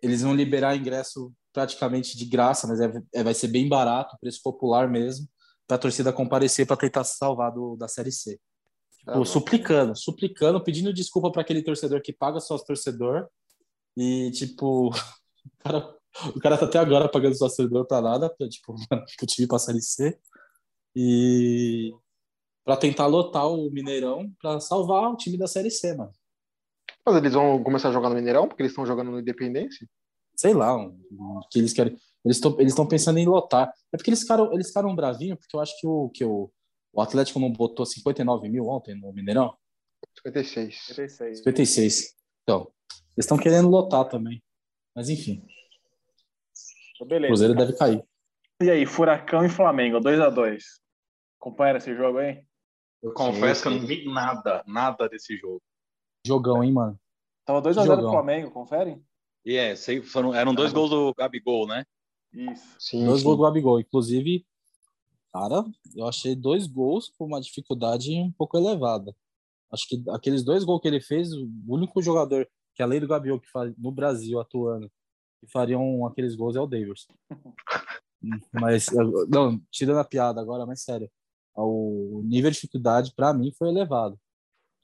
[0.00, 4.40] eles vão liberar ingresso praticamente de graça, mas é, é- vai ser bem barato, preço
[4.42, 5.28] popular mesmo,
[5.66, 8.38] para a torcida comparecer para tentar se salvar do, da Série C.
[9.04, 9.24] Tá bom.
[9.24, 13.28] suplicando, suplicando, pedindo desculpa para aquele torcedor que paga sócio torcedor
[13.96, 14.90] e tipo,
[15.44, 15.96] o cara,
[16.34, 18.74] o cara tá até agora pagando sócio torcedor para nada, pra, tipo,
[19.22, 20.16] o time pra Série C
[20.94, 21.92] e
[22.64, 26.12] para tentar lotar o Mineirão para salvar o time da Série C, mano.
[27.04, 29.86] Mas eles vão começar a jogar no Mineirão, porque eles estão jogando no Independência.
[30.34, 31.96] Sei lá, um, um, que eles querem.
[32.24, 33.72] Eles estão eles pensando em lotar.
[33.92, 36.50] É porque eles ficaram, eles ficaram bravinhos, porque eu acho que o, que o,
[36.92, 39.54] o Atlético não botou 59 mil ontem no Mineirão.
[40.16, 40.86] 56.
[40.86, 41.38] 56.
[41.38, 42.14] 56.
[42.42, 42.72] Então,
[43.16, 44.42] eles estão querendo lotar também.
[44.94, 45.44] Mas enfim,
[47.00, 47.28] o Beleza.
[47.28, 48.02] Cruzeiro deve cair.
[48.62, 50.62] E aí, Furacão e Flamengo, 2x2.
[51.40, 52.42] Acompanha esse jogo aí?
[53.02, 55.60] Eu confesso que eu não vi nada, nada desse jogo.
[56.26, 56.98] Jogão, hein, mano?
[57.44, 58.10] Tava 2x0 pro.
[58.10, 59.02] Flamengo, confere?
[59.44, 61.84] E é, sei, foram, eram dois gols do Gabigol, né?
[62.32, 62.76] Isso.
[62.78, 63.24] Sim, Dois sim.
[63.24, 63.78] gols do Gabigol.
[63.78, 64.46] Inclusive,
[65.32, 69.14] cara, eu achei dois gols com uma dificuldade um pouco elevada.
[69.70, 73.40] Acho que aqueles dois gols que ele fez, o único jogador que além do Gabigol
[73.40, 74.90] que faz no Brasil atuando
[75.40, 77.06] que fariam aqueles gols é o Davis.
[78.52, 78.86] mas
[79.28, 81.10] não, tirando a piada agora, mas sério,
[81.54, 84.18] o nível de dificuldade para mim foi elevado.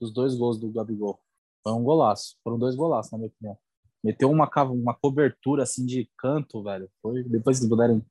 [0.00, 1.18] Dos dois gols do Gabigol.
[1.62, 2.36] Foi um golaço.
[2.42, 3.58] Foram dois golaços, na minha opinião.
[4.02, 6.88] Meteu uma, uma cobertura assim de canto, velho.
[7.02, 8.02] Foi, depois se puderem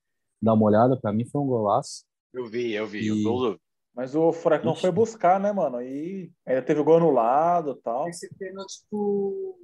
[0.42, 2.04] dar uma olhada, para mim foi um golaço.
[2.34, 3.00] Eu vi, eu vi.
[3.02, 3.60] E- eu-
[3.96, 4.82] Mas o Furacão Ixi.
[4.82, 5.82] foi buscar, né, mano?
[5.82, 8.08] E ainda teve o gol anulado e tal.
[8.08, 9.58] Esse pênalti pro.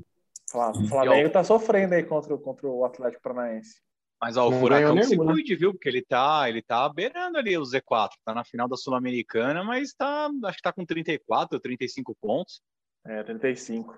[0.54, 3.82] O Flamengo tá sofrendo aí contra, o- contra o Atlético Paranaense.
[4.22, 5.34] Mas ó, o Não Furacão que se nenhum, né?
[5.34, 5.74] cuide, viu?
[5.74, 8.10] Porque ele tá, ele tá beirando ali o Z4.
[8.24, 12.62] Tá na final da Sul-Americana, mas tá, acho que tá com 34, 35 pontos.
[13.06, 13.98] É, 35.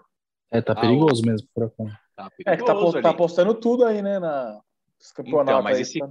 [0.52, 1.88] É, tá Ah, perigoso mesmo, Furacão.
[2.16, 4.62] Tá É que tá, perigoso tá apostando tudo aí, né, na
[5.00, 5.52] nos campeonatos.
[5.52, 6.10] Então, mas aí, esse- tá-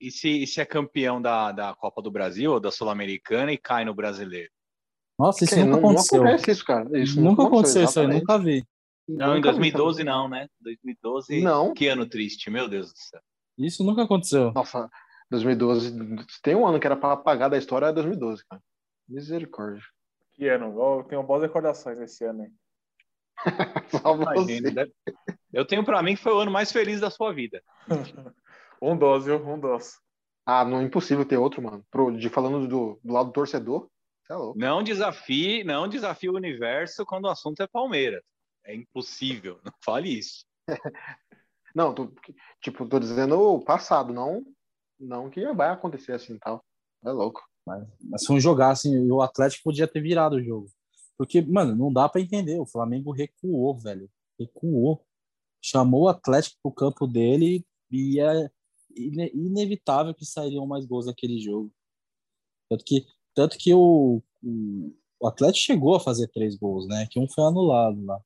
[0.00, 3.58] E se, e se é campeão da, da Copa do Brasil ou da Sul-Americana e
[3.58, 4.48] cai no brasileiro?
[5.18, 6.22] Nossa, isso nunca não, não aconteceu.
[6.22, 6.98] acontece isso, cara.
[7.00, 8.64] Isso nunca aconteceu isso aí, nunca vi.
[9.08, 10.46] Não, em Nunca vi 2012 isso não, né?
[10.60, 11.40] 2012.
[11.42, 11.74] Não.
[11.74, 13.20] Que ano triste, meu Deus do céu.
[13.58, 14.52] Isso nunca aconteceu.
[14.52, 14.88] Nossa,
[15.30, 15.92] 2012.
[16.42, 18.62] Tem um ano que era pra apagar da história, é 2012, cara.
[19.08, 19.82] Misericórdia.
[20.38, 20.66] Que ano?
[20.80, 22.46] Eu tenho boas recordações desse ano.
[23.90, 24.32] Só você.
[24.38, 24.94] Imagina, deve-
[25.52, 27.62] Eu tenho pra mim que foi o ano mais feliz da sua vida.
[28.80, 29.44] Um dos, viu?
[29.44, 29.98] Um dos.
[30.46, 31.84] Ah, não é impossível ter outro, mano.
[31.90, 33.90] Pro, de, falando do, do lado do torcedor,
[34.30, 34.56] é louco.
[34.56, 38.22] Não desafie, não desafie o universo quando o assunto é Palmeiras.
[38.64, 40.44] É impossível, não fale isso.
[41.74, 42.12] Não, tô,
[42.62, 44.44] tipo, tô dizendo o passado, não,
[44.98, 46.64] não que vai acontecer assim tal.
[47.04, 47.42] É louco.
[47.68, 50.68] Mas, mas foi um jogar assim, o Atlético podia ter virado o jogo.
[51.16, 52.58] Porque, mano, não dá pra entender.
[52.60, 54.08] O Flamengo recuou, velho.
[54.38, 55.04] Recuou.
[55.60, 58.48] Chamou o Atlético pro campo dele e é
[58.96, 61.72] ine- inevitável que sairiam mais gols naquele jogo.
[62.70, 67.06] Tanto que, tanto que o, o, o Atlético chegou a fazer três gols, né?
[67.10, 68.20] Que um foi anulado lá.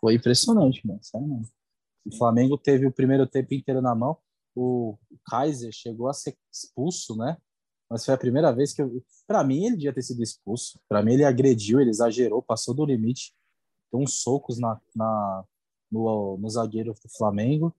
[0.00, 1.00] Foi impressionante, mano.
[1.02, 1.48] Sério, mano.
[2.04, 4.18] O Flamengo teve o primeiro tempo inteiro na mão.
[4.54, 7.38] O Kaiser chegou a ser expulso, né?
[7.90, 9.02] Mas foi a primeira vez que eu.
[9.26, 10.78] Pra mim, ele devia ter sido expulso.
[10.88, 13.34] Pra mim, ele agrediu, ele exagerou, passou do limite.
[13.90, 15.44] Deu uns socos na, na,
[15.90, 17.74] no, no zagueiro do Flamengo.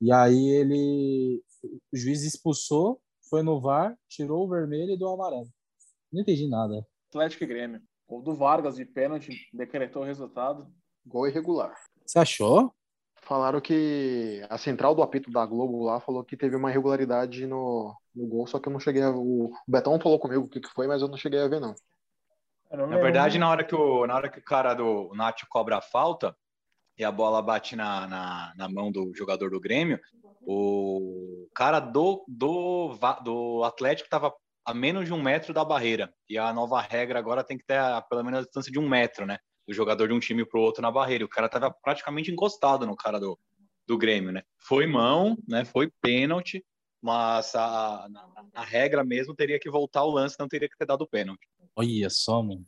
[0.00, 1.42] E aí ele.
[1.92, 5.48] O juiz expulsou, foi no VAR, tirou o vermelho e deu o amarelo.
[6.12, 6.86] Não entendi nada.
[7.08, 7.82] Atlético e Grêmio.
[8.08, 10.72] O do Vargas de pênalti decretou o resultado.
[11.04, 11.74] Gol irregular.
[12.04, 12.72] Você achou?
[13.26, 17.92] Falaram que a central do apito da Globo lá falou que teve uma irregularidade no,
[18.14, 19.10] no gol, só que eu não cheguei a.
[19.10, 21.74] O Betão falou comigo o que, que foi, mas eu não cheguei a ver, não.
[22.86, 25.78] Na verdade, na hora que o, na hora que o cara do o Nacho cobra
[25.78, 26.36] a falta
[26.96, 29.98] e a bola bate na, na, na mão do jogador do Grêmio,
[30.46, 34.32] o cara do, do, do Atlético estava
[34.64, 36.12] a menos de um metro da barreira.
[36.28, 38.88] E a nova regra agora tem que ter a- pelo menos a distância de um
[38.88, 39.38] metro, né?
[39.66, 41.22] Do jogador de um time para o outro na barreira.
[41.22, 43.38] E o cara estava praticamente encostado no cara do,
[43.86, 44.42] do Grêmio, né?
[44.58, 45.64] Foi mão, né?
[45.64, 46.64] Foi pênalti,
[47.02, 50.86] mas a, na, na regra mesmo teria que voltar o lance, não teria que ter
[50.86, 51.46] dado o pênalti.
[51.74, 52.64] Olha só, mano.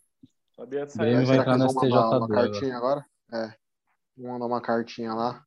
[0.54, 1.26] Sabia disso Grêmio aí.
[1.26, 2.50] vai entrar que no STJD uma agora.
[2.50, 3.06] cartinha agora?
[3.32, 3.54] É.
[4.16, 5.44] Vou mandar uma cartinha lá.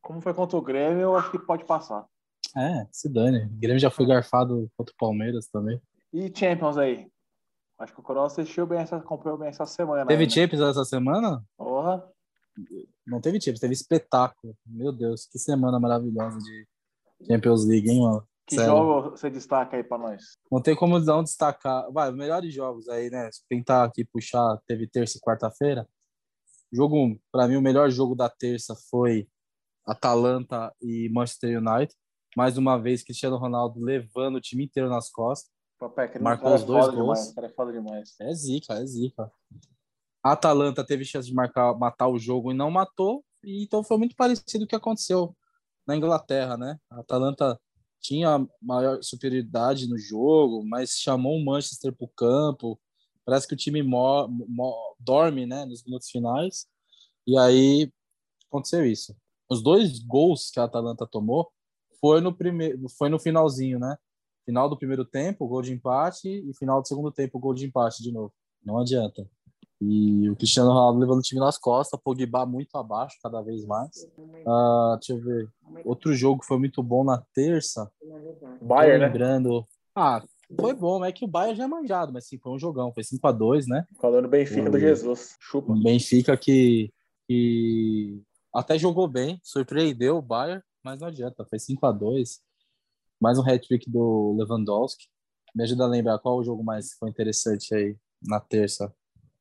[0.00, 2.06] Como foi contra o Grêmio, eu acho que pode passar.
[2.56, 3.44] É, se dane.
[3.44, 5.80] O Grêmio já foi garfado contra o Palmeiras também.
[6.12, 7.10] E Champions aí?
[7.84, 10.06] Acho que o Coronel assistiu bem essa, acompanhou bem essa semana.
[10.06, 10.30] Teve né?
[10.30, 11.44] Champions essa semana?
[11.54, 12.02] Porra.
[13.06, 14.56] Não teve Champions, teve espetáculo.
[14.64, 16.66] Meu Deus, que semana maravilhosa de
[17.26, 18.26] Champions League, hein, mano?
[18.46, 18.70] Que Sério.
[18.70, 20.22] jogo você destaca aí pra nós?
[20.50, 21.92] Não tem como não destacar.
[21.92, 23.30] Vai, os melhores jogos aí, né?
[23.30, 25.86] Se tentar aqui puxar, teve terça e quarta-feira.
[26.72, 29.28] Jogo 1, para mim, o melhor jogo da terça foi
[29.86, 31.94] Atalanta e Manchester United.
[32.34, 35.53] Mais uma vez, Cristiano Ronaldo levando o time inteiro nas costas.
[35.88, 36.96] Papé, que Marcou os é dois gols.
[36.96, 38.14] Demais, cara é foda demais.
[38.20, 39.30] É zica, é zica.
[40.22, 43.24] A Atalanta teve chance de marcar, matar o jogo e não matou.
[43.42, 45.36] E então foi muito parecido com o que aconteceu
[45.86, 46.78] na Inglaterra, né?
[46.90, 47.60] A Atalanta
[48.00, 52.80] tinha maior superioridade no jogo, mas chamou o Manchester para o campo.
[53.24, 53.82] Parece que o time
[54.98, 56.66] dorme, né, nos minutos finais.
[57.26, 57.90] E aí
[58.46, 59.16] aconteceu isso.
[59.50, 61.50] Os dois gols que a Atalanta tomou
[62.00, 63.96] foi no primeiro, foi no finalzinho, né?
[64.44, 68.02] Final do primeiro tempo, gol de empate, e final do segundo tempo, gol de empate
[68.02, 68.32] de novo.
[68.64, 69.26] Não adianta.
[69.80, 74.08] E o Cristiano Ronaldo levando o time nas costas, Pogba muito abaixo, cada vez mais.
[74.46, 75.48] Ah, deixa eu ver.
[75.84, 77.90] Outro jogo que foi muito bom na terça.
[78.62, 79.06] Bayern, né?
[79.06, 79.64] lembrando.
[79.94, 80.22] Ah,
[80.58, 82.92] foi bom, mas é que o Bayern já é manjado, mas sim, foi um jogão.
[82.92, 83.84] Foi 5x2, né?
[84.00, 84.78] Falando Benfica do.
[84.78, 85.36] Jesus.
[85.40, 85.72] Chupa.
[85.72, 86.90] Um Benfica que,
[87.28, 88.22] que
[88.54, 92.40] até jogou bem, surpreendeu o Bayern, mas não adianta, foi 5 a 2
[93.24, 95.06] Mais um hat-trick do Lewandowski.
[95.54, 98.94] Me ajuda a lembrar qual o jogo mais foi interessante aí na terça.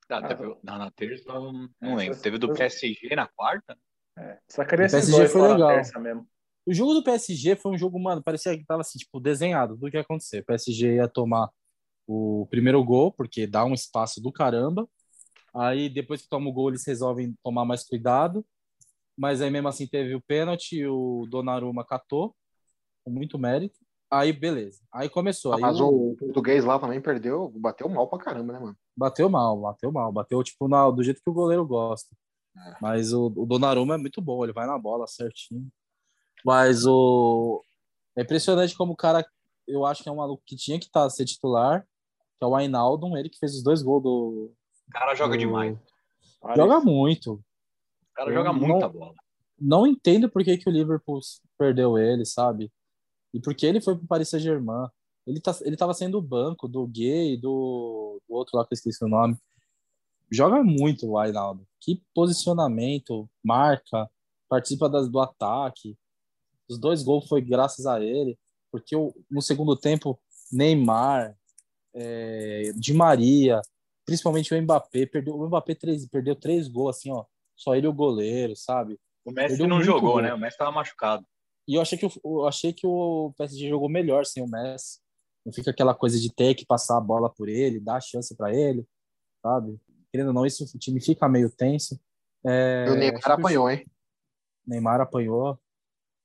[0.09, 2.17] Ah, teve, na, na terça, eu não, não lembro.
[2.17, 3.77] Teve do PSG na quarta?
[4.17, 4.39] É.
[4.47, 5.75] Sacaria O PSG foi lá na legal.
[5.75, 6.25] terça mesmo.
[6.65, 9.91] O jogo do PSG foi um jogo, mano, parecia que tava assim, tipo, desenhado do
[9.91, 10.39] que ia acontecer.
[10.39, 11.49] O PSG ia tomar
[12.07, 14.87] o primeiro gol, porque dá um espaço do caramba.
[15.53, 18.45] Aí depois que toma o gol, eles resolvem tomar mais cuidado.
[19.17, 22.33] Mas aí mesmo assim teve o pênalti, o Donnarumma catou,
[23.03, 23.79] com muito mérito.
[24.11, 24.79] Aí beleza.
[24.91, 25.53] Aí começou.
[25.53, 28.77] Aí Mas o- o português lá também perdeu, bateu mal pra caramba, né, mano?
[28.95, 30.11] Bateu mal, bateu mal.
[30.11, 32.15] Bateu, tipo, na, do jeito que o goleiro gosta.
[32.55, 32.75] É.
[32.79, 35.67] Mas o, o Donnarumma é muito bom, ele vai na bola certinho.
[36.45, 37.61] Mas o...
[38.15, 39.25] É impressionante como o cara,
[39.67, 41.81] eu acho que é um maluco que tinha que estar ser titular,
[42.37, 44.51] que é o Ainaldo, ele que fez os dois gols do...
[44.87, 45.75] O cara joga do- demais.
[46.55, 47.33] Joga muito.
[47.33, 49.15] O cara Eu joga não- muita bola.
[49.59, 51.19] Não entendo por que, que o Liverpool
[51.57, 52.71] perdeu ele, sabe?
[53.33, 54.87] E por que ele foi pro Paris Saint-Germain.
[55.25, 58.75] Ele, tá, ele tava sendo o banco do Gay, do, do outro lá que eu
[58.75, 59.37] esqueci o nome.
[60.31, 61.65] Joga muito o Ainaldo.
[61.79, 64.09] Que posicionamento, marca,
[64.49, 65.97] participa das, do ataque.
[66.69, 68.37] Os dois gols foi graças a ele,
[68.71, 70.19] porque o, no segundo tempo,
[70.51, 71.35] Neymar,
[71.93, 73.61] é, Di Maria,
[74.05, 77.25] principalmente o Mbappé, perdeu, o Mbappé três, perdeu três gols, assim, ó.
[77.55, 78.99] Só ele e o goleiro, sabe?
[79.23, 80.21] O Messi Perdeu não jogou, gol.
[80.21, 80.33] né?
[80.33, 81.25] O Messi tava machucado.
[81.67, 84.99] E eu achei que eu achei que o PSG jogou melhor sem o Messi.
[85.45, 88.53] Não fica aquela coisa de ter que passar a bola por ele, dar chance para
[88.53, 88.85] ele,
[89.41, 89.79] sabe?
[90.11, 91.99] Querendo ou não, isso o time fica meio tenso.
[92.45, 93.85] É, o Neymar apanhou, hein?
[94.65, 95.59] Neymar apanhou.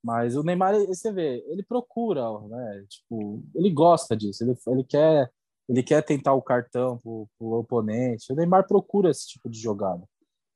[0.03, 2.85] Mas o Neymar, você vê, ele procura, né?
[2.89, 4.45] Tipo, ele gosta disso.
[4.45, 5.31] Ele, ele quer
[5.69, 8.33] ele quer tentar o cartão pro, pro oponente.
[8.33, 10.03] O Neymar procura esse tipo de jogada.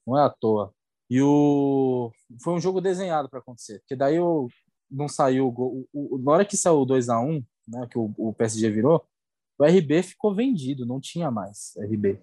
[0.07, 0.73] Não é à toa.
[1.11, 2.11] E o
[2.43, 4.49] foi um jogo desenhado para acontecer, porque daí o,
[4.93, 5.89] não saiu o gol.
[5.93, 8.71] O, o, na hora que saiu o 2 a 1 né, que o, o PSG
[8.71, 9.05] virou,
[9.59, 12.21] o RB ficou vendido, não tinha mais RB.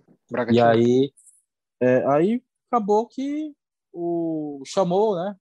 [0.51, 1.13] E aí,
[1.81, 3.53] é, aí acabou que
[3.91, 5.35] o chamou, né?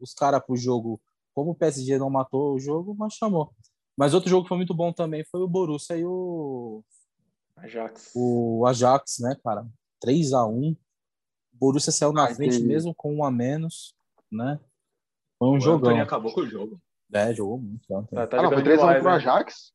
[0.00, 1.00] Os caras pro jogo.
[1.34, 3.52] Como o PSG não matou o jogo, mas chamou.
[3.96, 6.82] Mas outro jogo que foi muito bom também foi o Borussia e o,
[7.56, 8.12] Ajax.
[8.14, 9.66] o Ajax, né, cara?
[10.00, 10.76] 3 a 1 O
[11.52, 13.94] Borussia saiu na Ah, frente mesmo com um a menos,
[14.30, 14.60] né?
[15.38, 15.90] Foi um O jogão.
[15.90, 16.80] Anthony acabou com o jogo.
[17.12, 17.86] É, jogou muito.
[17.86, 19.16] Tá, tá Ah, não, foi jogando 3x1 demais, pro né?
[19.16, 19.72] Ajax.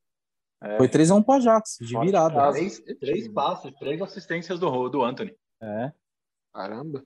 [0.64, 0.78] É.
[0.78, 2.52] Foi 3x1 pro Ajax, de de virada.
[2.52, 5.36] Três, três passos, três assistências do, do Anthony.
[5.62, 5.92] É.
[6.54, 7.04] Caramba.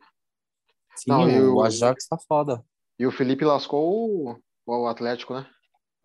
[0.95, 2.64] Sim, Não, o o- Ajax tá foda.
[2.97, 5.47] E o Felipe lascou o, o Atlético, né?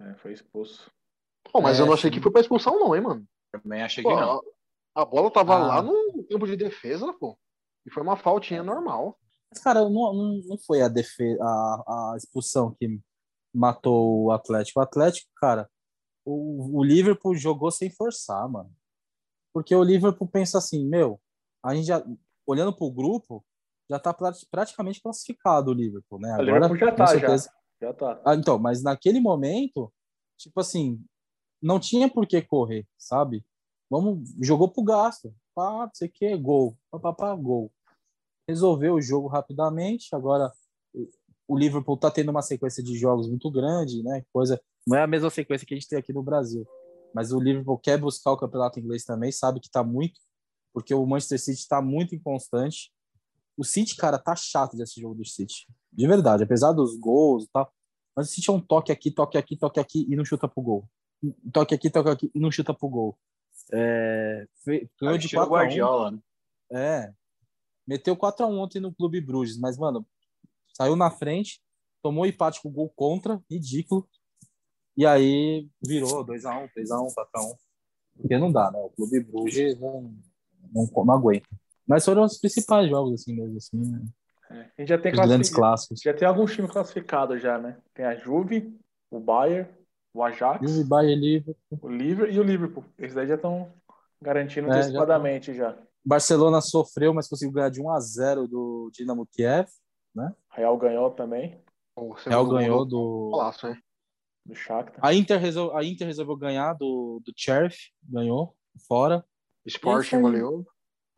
[0.01, 0.91] É, foi expulso.
[1.53, 2.17] Pô, mas É, eu não achei sim.
[2.17, 3.25] que foi pra expulsão, não, hein, mano?
[3.53, 4.41] Também achei Pô, que não.
[4.95, 5.67] a, a bola tava Ah.
[5.67, 7.39] lá no campo de defesa, pô.
[7.87, 9.19] E foi uma faltinha normal.
[9.53, 10.13] Mas, cara, não,
[10.47, 13.01] não, foi a, defesa, a, a expulsão que
[13.55, 14.79] matou o Atlético.
[14.81, 15.69] O Atlético, cara,
[16.25, 18.73] o, o Liverpool jogou sem forçar, mano.
[19.53, 21.21] Porque o Liverpool pensa assim, meu,
[21.65, 22.05] a gente já,
[22.47, 23.45] olhando pro grupo,
[23.91, 26.37] já tá prati- praticamente classificado o Liverpool, né?
[26.39, 27.13] O Liverpool já tá, já.
[27.21, 27.51] certeza-
[27.83, 28.23] Já tá.
[28.25, 29.93] Ah, então, mas naquele momento,
[30.39, 31.03] tipo assim,
[31.61, 33.45] não tinha por que correr, sabe?
[33.91, 35.35] Vamos, jogou pro gasto.
[35.53, 36.79] Pá, não sei o que, gol.
[36.93, 37.73] Pá, pá, pá, gol.
[38.51, 40.09] Resolveu o jogo rapidamente.
[40.13, 40.53] Agora,
[41.47, 44.25] o Liverpool tá tendo uma sequência de jogos muito grande, né?
[44.33, 46.67] Coisa, não é a mesma sequência que a gente tem aqui no Brasil.
[47.15, 50.21] Mas o Liverpool quer buscar o campeonato inglês também, sabe que tá muito,
[50.73, 52.93] porque o Manchester City tá muito inconstante.
[53.57, 55.67] O City, cara, tá chato desse jogo do City.
[55.93, 57.73] De verdade, apesar dos gols e tal.
[58.17, 60.63] Mas o City é um toque aqui, toque aqui, toque aqui e não chuta pro
[60.63, 60.89] gol.
[61.53, 63.19] Toque aqui, toque aqui e não chuta pro gol.
[63.73, 64.47] É,
[65.01, 65.63] ganhou de Estilo 4 a 1.
[65.63, 66.19] Guardiola, né?
[66.73, 67.20] É.
[67.91, 70.07] Meteu 4x1 ontem no Clube Bruges, mas, mano,
[70.73, 71.61] saiu na frente,
[72.01, 74.09] tomou empate com gol contra, ridículo.
[74.97, 77.57] E aí virou 2x1, 3x1, 4x1.
[78.17, 78.79] Porque não dá, né?
[78.79, 80.15] O Clube Bruges não,
[80.73, 81.49] não, não aguenta.
[81.85, 84.05] Mas foram os principais jogos, assim mesmo, assim, né?
[84.53, 84.61] É.
[84.61, 86.01] A gente já tem, grandes clássicos.
[86.01, 87.77] já tem alguns times classificados já, né?
[87.93, 88.73] Tem a Juve,
[89.11, 89.69] o Bayern,
[90.15, 91.79] o Ajax, Juve, Bayern, Liverpool.
[91.83, 92.85] o Liverpool e o Liverpool.
[92.97, 93.73] Esses daí já estão
[94.23, 95.77] garantindo É, já antecipadamente já.
[96.05, 99.69] Barcelona sofreu, mas conseguiu ganhar de 1 a 0 do Dinamo Kiev.
[100.51, 101.61] Real ganhou também,
[101.97, 103.31] O Real ganhou do.
[103.31, 103.77] Golaço, hein?
[104.45, 104.99] do Shakhtar.
[105.05, 105.77] A Inter, resol...
[105.77, 108.55] a Inter resolveu ganhar do, do Sheriff, ganhou,
[108.89, 109.25] fora.
[109.67, 110.67] Sporting goleou.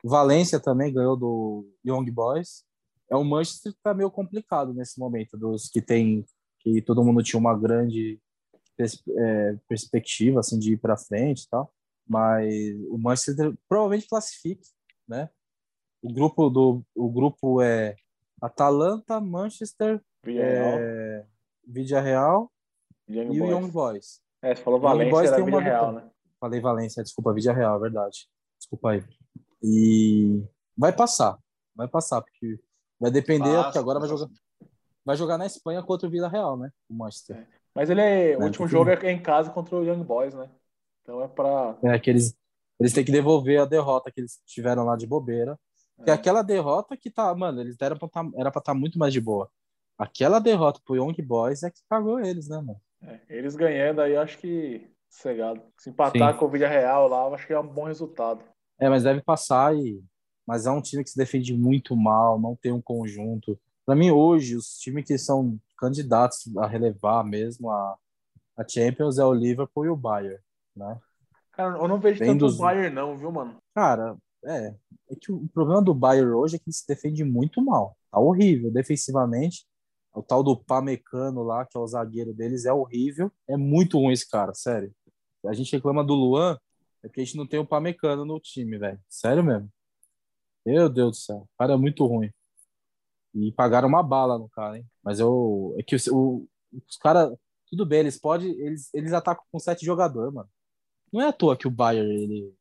[0.05, 2.65] Valência também ganhou do Young Boys.
[3.09, 6.25] É um Manchester que tá meio complicado nesse momento, dos que tem
[6.59, 8.21] que todo mundo tinha uma grande
[8.77, 11.73] pers- é, perspectiva assim de ir para frente e tal,
[12.07, 14.69] mas o Manchester provavelmente classifique,
[15.09, 15.29] né?
[16.03, 17.95] O grupo do o grupo é
[18.41, 21.27] Atalanta, Manchester, Villarreal, é,
[21.67, 22.53] Villarreal
[23.09, 23.51] Young e o Boys.
[23.51, 24.23] Young Boys.
[24.43, 26.07] É, você falou Young Valência, Boys era tem uma Villarreal, vitória.
[26.07, 26.13] né?
[26.41, 28.29] Falei Valência, desculpa, Vídeo Real, é verdade.
[28.59, 29.05] Desculpa aí.
[29.63, 30.43] E
[30.77, 31.39] vai passar,
[31.75, 32.59] vai passar, porque
[32.99, 34.29] vai depender, Passa, porque agora vai jogar,
[35.05, 36.71] vai jogar na Espanha contra o Vila Real, né?
[36.89, 37.47] O Manchester.
[37.73, 40.51] Mas ele é, o Né, último jogo é em casa contra o Young Boys, né?
[41.03, 41.77] Então é pra.
[41.85, 42.37] É, que eles,
[42.81, 45.59] eles têm que devolver a derrota que eles tiveram lá de bobeira.
[46.05, 46.17] Que é É.
[46.17, 49.21] aquela derrota que tá, mano, eles deram pra tá, era pra estar muito mais de
[49.21, 49.49] boa.
[49.99, 52.81] Aquela derrota pro Young Boys é que cagou eles, né, mano?
[53.03, 55.61] É, eles ganhando aí, acho que cegado.
[55.79, 56.39] Se empatar Sim.
[56.39, 58.43] com o Villarreal lá, eu acho que é um bom resultado.
[58.81, 60.03] É, mas deve passar e.
[60.47, 63.57] Mas é um time que se defende muito mal, não tem um conjunto.
[63.87, 67.97] Para mim, hoje, os times que são candidatos a relevar mesmo a,
[68.57, 70.39] a Champions é o Liverpool e o Bayern,
[70.77, 70.99] né?
[71.53, 73.57] Cara, eu não vejo Bem tanto dos- o Bayern, não, viu, mano?
[73.75, 74.75] Cara, é.
[75.11, 77.97] É que o problema do Bayern hoje é que ele se defende muito mal.
[78.11, 79.67] Tá horrível defensivamente.
[80.15, 83.31] O tal do Pamecano lá, que é o zagueiro deles, é horrível.
[83.49, 84.93] É muito ruim esse cara, sério.
[85.47, 86.59] A gente reclama do Luan,
[87.03, 89.01] é porque a gente não tem o Pamecano no time, velho.
[89.09, 89.69] Sério mesmo.
[90.65, 91.37] Meu Deus do céu.
[91.39, 92.31] O cara é muito ruim.
[93.35, 94.87] E pagaram uma bala no cara, hein?
[95.03, 95.75] Mas eu.
[95.79, 96.49] É que o- o-
[96.89, 97.35] os caras.
[97.67, 98.51] Tudo bem, eles podem.
[98.61, 100.49] Eles, eles atacam com sete jogadores, mano.
[101.13, 102.55] Não é à toa que o Bayern ele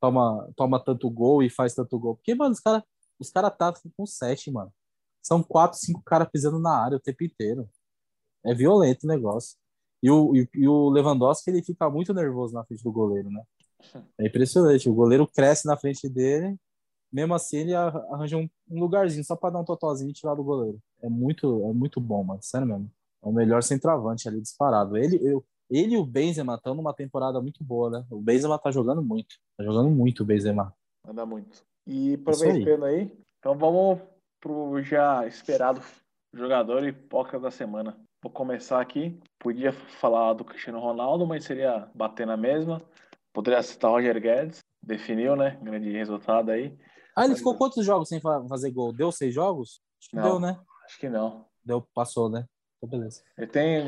[0.00, 2.16] toma, toma tanto gol e faz tanto gol.
[2.16, 2.82] Porque, mano, os caras
[3.18, 4.72] os cara atacam com sete, mano.
[5.22, 7.68] São quatro, cinco caras pisando na área o tempo inteiro.
[8.44, 9.56] É violento o negócio.
[10.02, 13.42] E o, e, e o Lewandowski, ele fica muito nervoso na frente do goleiro, né?
[14.20, 14.88] É impressionante.
[14.88, 16.56] O goleiro cresce na frente dele,
[17.12, 20.34] mesmo assim ele arra- arranja um, um lugarzinho só pra dar um totozinho e tirar
[20.34, 20.80] do goleiro.
[21.02, 22.42] É muito, é muito bom, mano.
[22.42, 22.90] Sério mesmo.
[23.24, 24.96] É o melhor centroavante ali disparado.
[24.96, 28.06] Ele, eu, ele e o Benzema estão numa temporada muito boa, né?
[28.10, 29.36] O Benzema tá jogando muito.
[29.56, 30.74] Tá jogando muito o Benzema.
[31.06, 31.62] Anda muito.
[31.86, 32.50] E Isso aí.
[32.52, 34.00] aproveitando aí, então vamos
[34.40, 35.80] pro já esperado
[36.34, 37.98] jogador e poca da semana.
[38.22, 39.18] Vou começar aqui.
[39.38, 42.82] Podia falar do Cristiano Ronaldo, mas seria bater na mesma.
[43.32, 44.58] Poderia citar o Roger Guedes.
[44.82, 45.58] Definiu, né?
[45.62, 46.76] Grande resultado aí.
[47.16, 48.92] Ah, ele ficou quantos jogos sem fa- fazer gol?
[48.92, 49.80] Deu seis jogos?
[50.00, 50.22] Acho que Não.
[50.22, 50.60] deu, né?
[50.84, 51.44] Acho que não.
[51.64, 52.44] Deu, passou, né?
[52.78, 53.22] Então, beleza.
[53.36, 53.86] Ele tem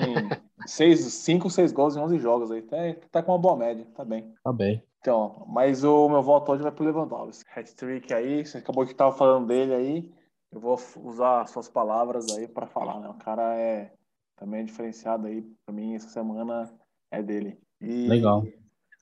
[0.67, 2.63] seis, cinco, seis gols em 11 jogos aí.
[2.63, 2.77] Tá,
[3.11, 4.35] tá com uma boa média, tá bem.
[4.43, 4.83] Tá bem.
[5.01, 7.49] Então, mas o meu voto hoje vai pro Lewandowski.
[7.55, 10.13] Hat-trick aí, você acabou que tava falando dele aí.
[10.53, 13.09] Eu vou usar suas palavras aí pra falar, né?
[13.09, 13.93] O cara é
[14.37, 16.71] Também é diferenciado aí, pra mim, essa semana
[17.11, 17.59] é dele.
[17.81, 18.45] E Legal.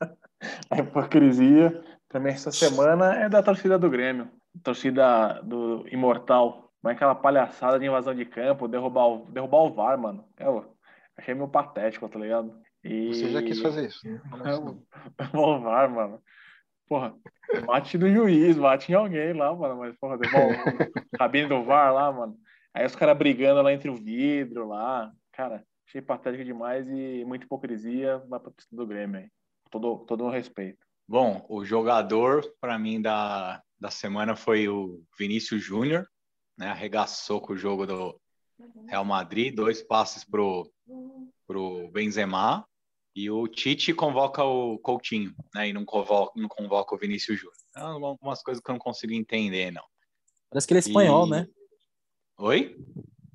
[0.70, 4.30] a hipocrisia, pra mim, essa semana é da torcida do Grêmio.
[4.62, 6.67] Torcida do Imortal.
[6.80, 10.24] Como é aquela palhaçada de invasão de campo, derrubar o, derrubar o VAR, mano.
[10.38, 10.76] Eu
[11.16, 12.54] achei meio patético, tá ligado?
[12.84, 13.08] E...
[13.08, 14.18] Você já quis fazer isso, né?
[15.18, 16.22] Derrubar o VAR, mano.
[16.88, 17.14] Porra,
[17.66, 19.78] bate no juiz, bate em alguém lá, mano.
[19.78, 20.48] Mas, porra, derrubar o
[21.18, 22.36] cabine do VAR lá, mano.
[22.72, 25.12] Aí os caras brigando lá entre o vidro lá.
[25.32, 28.18] Cara, achei patético demais e muita hipocrisia.
[28.28, 29.28] Vai pra torcida do Grêmio aí.
[29.70, 30.78] Todo, todo o respeito.
[31.06, 36.06] Bom, o jogador para mim da, da semana foi o Vinícius Júnior,
[36.58, 36.68] né?
[36.68, 38.20] Arregaçou com o jogo do
[38.88, 40.70] Real Madrid, dois passes pro
[41.46, 42.66] pro Benzema
[43.16, 45.68] e o Tite convoca o Coutinho, né?
[45.68, 47.56] E não convoca, não convoca o Vinícius Júnior.
[47.74, 49.82] É algumas coisas que eu não consigo entender, não.
[50.50, 51.46] Parece que ele é espanhol, E- né?
[52.38, 52.76] Oi?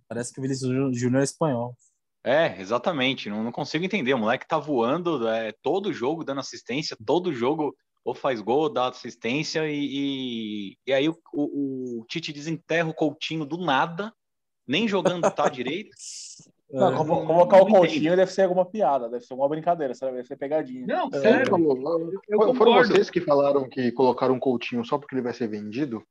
[0.08, 1.76] Parece que o Vinícius Jú- Júnior é espanhol.
[2.24, 3.30] É, exatamente.
[3.30, 4.14] Não, não consigo entender.
[4.14, 7.76] O moleque tá voando é, todo jogo dando assistência, todo jogo
[8.06, 9.76] ou faz gol, ou dá assistência, e,
[10.74, 14.12] e, e aí o, o, o Tite desenterra o Coutinho do nada,
[14.68, 15.90] nem jogando tá direito.
[16.72, 16.98] Não, É.
[16.98, 20.14] convo- não- o Coutinho deve ser alguma piada, deve ser alguma brincadeira, sabe?
[20.14, 20.86] deve ser pegadinha.
[20.88, 21.50] Não, sério.
[21.50, 21.78] falou-
[22.28, 22.88] eu Foram concordo.
[22.94, 26.04] vocês que falaram que colocaram um Coutinho só porque ele vai ser vendido?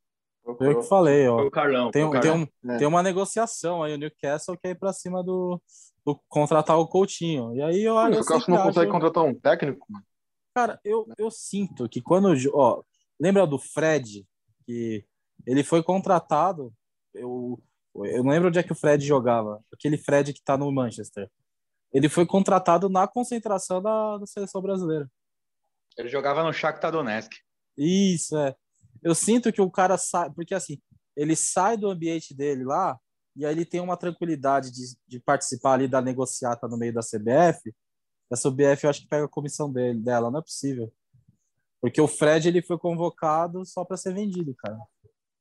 [0.47, 1.43] Eu que falei, ó.
[1.47, 1.91] O Carlão.
[1.91, 2.77] Tem, o tem, um, É.
[2.79, 5.61] tem uma negociação aí, o Newcastle quer ir pra cima do,
[6.07, 7.55] do contratar o Coutinho.
[7.55, 10.05] E aí eu, O eu Newcastle não consegue acho- contratar um técnico, mano.
[10.55, 12.35] Cara, eu, eu sinto que quando.
[12.53, 12.83] Ó,
[13.19, 14.27] lembra do Fred?
[14.65, 15.05] Que
[15.47, 16.73] ele foi contratado.
[17.15, 17.61] Eu,
[17.95, 19.63] eu não lembro onde é que o Fred jogava.
[19.73, 21.31] Aquele Fred que tá no Manchester.
[21.93, 25.11] Ele foi contratado na concentração da, da seleção brasileira.
[25.97, 27.33] Ele jogava no Shakhtar Donetsk.
[27.77, 28.55] Isso, é.
[29.03, 30.31] Eu sinto que o cara sai.
[30.31, 30.81] Porque assim,
[31.17, 32.99] ele sai do ambiente dele lá.
[33.35, 37.01] E aí ele tem uma tranquilidade de, de participar ali da negociata no meio da
[37.01, 37.75] CBF.
[38.33, 40.93] A CBF eu acho que pega a comissão dele, dela, não é possível.
[41.81, 44.79] Porque o Fred ele foi convocado só para ser vendido, cara.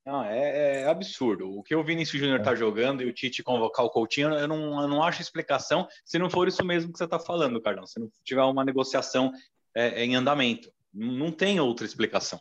[0.05, 1.47] Não, é, é absurdo.
[1.55, 4.81] O que o Vinícius Júnior tá jogando e o Tite convocar o Coutinho, eu não,
[4.81, 7.85] eu não acho explicação se não for isso mesmo que você tá falando, Carlão.
[7.85, 9.31] Se não tiver uma negociação
[9.75, 10.71] é, em andamento.
[10.91, 12.39] Não, tem outra explicação.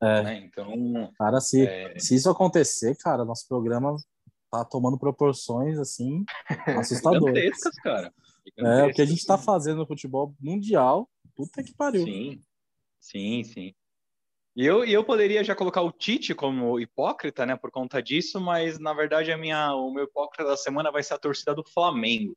[0.00, 0.22] É.
[0.22, 0.36] né?
[0.36, 3.96] Então, Cara, se, é, se isso acontecer, cara, nosso programa
[4.50, 6.24] tá tomando proporções assim
[6.78, 7.60] assustadoras.
[7.82, 8.12] cara.
[8.58, 9.44] É, o que a gente tá Gigantescas.
[9.44, 12.04] fazendo no futebol mundial, puta que pariu.
[12.04, 12.40] Sim,
[13.00, 13.74] sim, sim.
[14.54, 18.78] E eu, eu poderia já colocar o Tite como hipócrita, né, por conta disso, mas
[18.78, 22.36] na verdade a minha, o meu hipócrita da semana vai ser a torcida do Flamengo,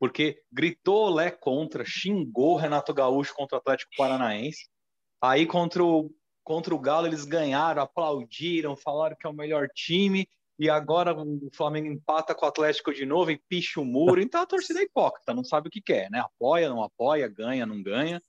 [0.00, 4.68] porque gritou Lé contra, xingou Renato Gaúcho contra o Atlético Paranaense,
[5.22, 6.10] aí contra o,
[6.42, 10.28] contra o Galo eles ganharam, aplaudiram, falaram que é o melhor time,
[10.58, 14.40] e agora o Flamengo empata com o Atlético de novo e picha o muro, então
[14.40, 17.82] a torcida é hipócrita, não sabe o que quer, né, apoia, não apoia, ganha, não
[17.82, 18.20] ganha,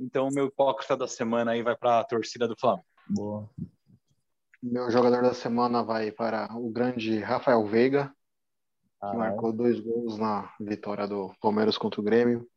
[0.00, 2.86] então, o meu hipócrita da semana aí vai para a torcida do Flamengo.
[3.06, 3.50] Boa.
[4.62, 9.18] Meu jogador da semana vai para o grande Rafael Veiga, que Caralho.
[9.18, 12.48] marcou dois gols na vitória do Palmeiras contra o Grêmio.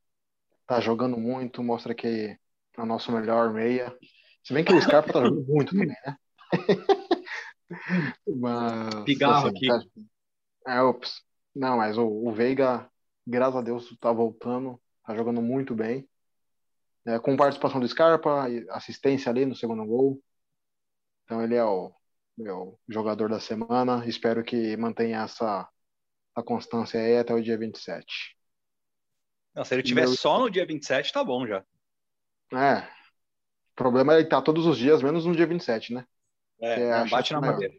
[0.65, 2.37] Tá jogando muito, mostra que
[2.77, 3.93] é o nosso melhor meia.
[4.41, 6.17] Se bem que o Scarpa tá jogando muito também, né?
[8.27, 9.67] Mas, Pigarro assim, aqui.
[9.67, 9.83] tá-
[10.67, 11.21] É, ops.
[11.55, 12.89] Não, mas o, o Veiga,
[13.25, 16.07] graças a Deus, tá voltando, tá jogando muito bem.
[17.05, 20.21] É, com participação do Scarpa, assistência ali no segundo gol.
[21.25, 21.93] Então ele é o
[22.37, 24.05] meu jogador da semana.
[24.07, 25.67] Espero que mantenha essa,
[26.35, 28.37] essa constância aí até o dia 27.
[29.53, 31.63] Não, se ele tiver Meu- só no dia 27, tá bom já.
[32.53, 32.79] É.
[32.79, 36.05] O problema é ele estar todos os dias, menos no dia 27, né?
[36.61, 37.53] É, É, bate na maior.
[37.53, 37.73] madeira.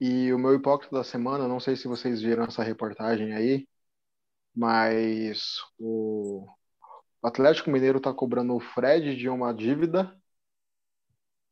[0.00, 3.66] E o meu hipócrita da semana, não sei se vocês viram essa reportagem aí,
[4.54, 6.46] mas o
[7.22, 10.16] Atlético Mineiro tá cobrando o Fred de uma dívida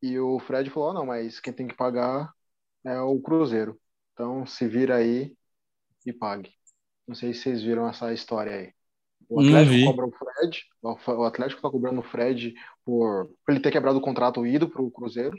[0.03, 2.33] e o Fred falou: "Ah, não, mas quem tem que pagar
[2.85, 3.80] é o Cruzeiro.
[4.12, 5.37] Então se vira aí
[6.07, 6.53] e pague.
[7.09, 8.74] Não sei se vocês viram essa história aí.
[9.28, 12.55] O Atlético cobra o Fred, o Atlético tá cobrando o Fred
[12.85, 15.37] por, por ele ter quebrado o contrato e ido pro Cruzeiro.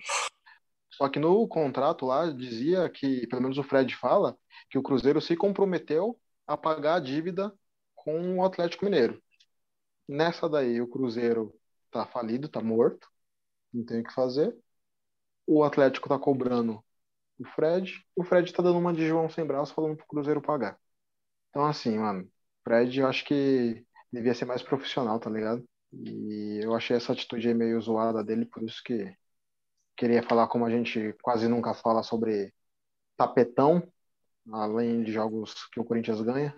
[0.98, 4.38] Só que no contrato lá dizia que, pelo menos o Fred fala,
[4.70, 7.54] que o Cruzeiro se comprometeu a pagar a dívida
[7.96, 9.22] com o Atlético Mineiro.
[10.08, 11.54] Nessa daí, o Cruzeiro
[11.92, 13.08] tá falido, tá morto,
[13.74, 14.56] não tem o que fazer.
[15.48, 16.84] O Atlético tá cobrando
[17.40, 20.80] o Fred, o Fred tá dando uma de João sem braço falando pro Cruzeiro pagar.
[21.50, 22.30] Então, assim, mano,
[22.64, 25.68] Fred eu acho que devia ser mais profissional, tá ligado?
[25.94, 29.16] E eu achei essa atitude meio zoada dele, por isso que
[29.96, 32.54] queria falar como a gente quase nunca fala sobre
[33.18, 33.84] tapetão,
[34.52, 36.56] além de jogos que o Corinthians ganha.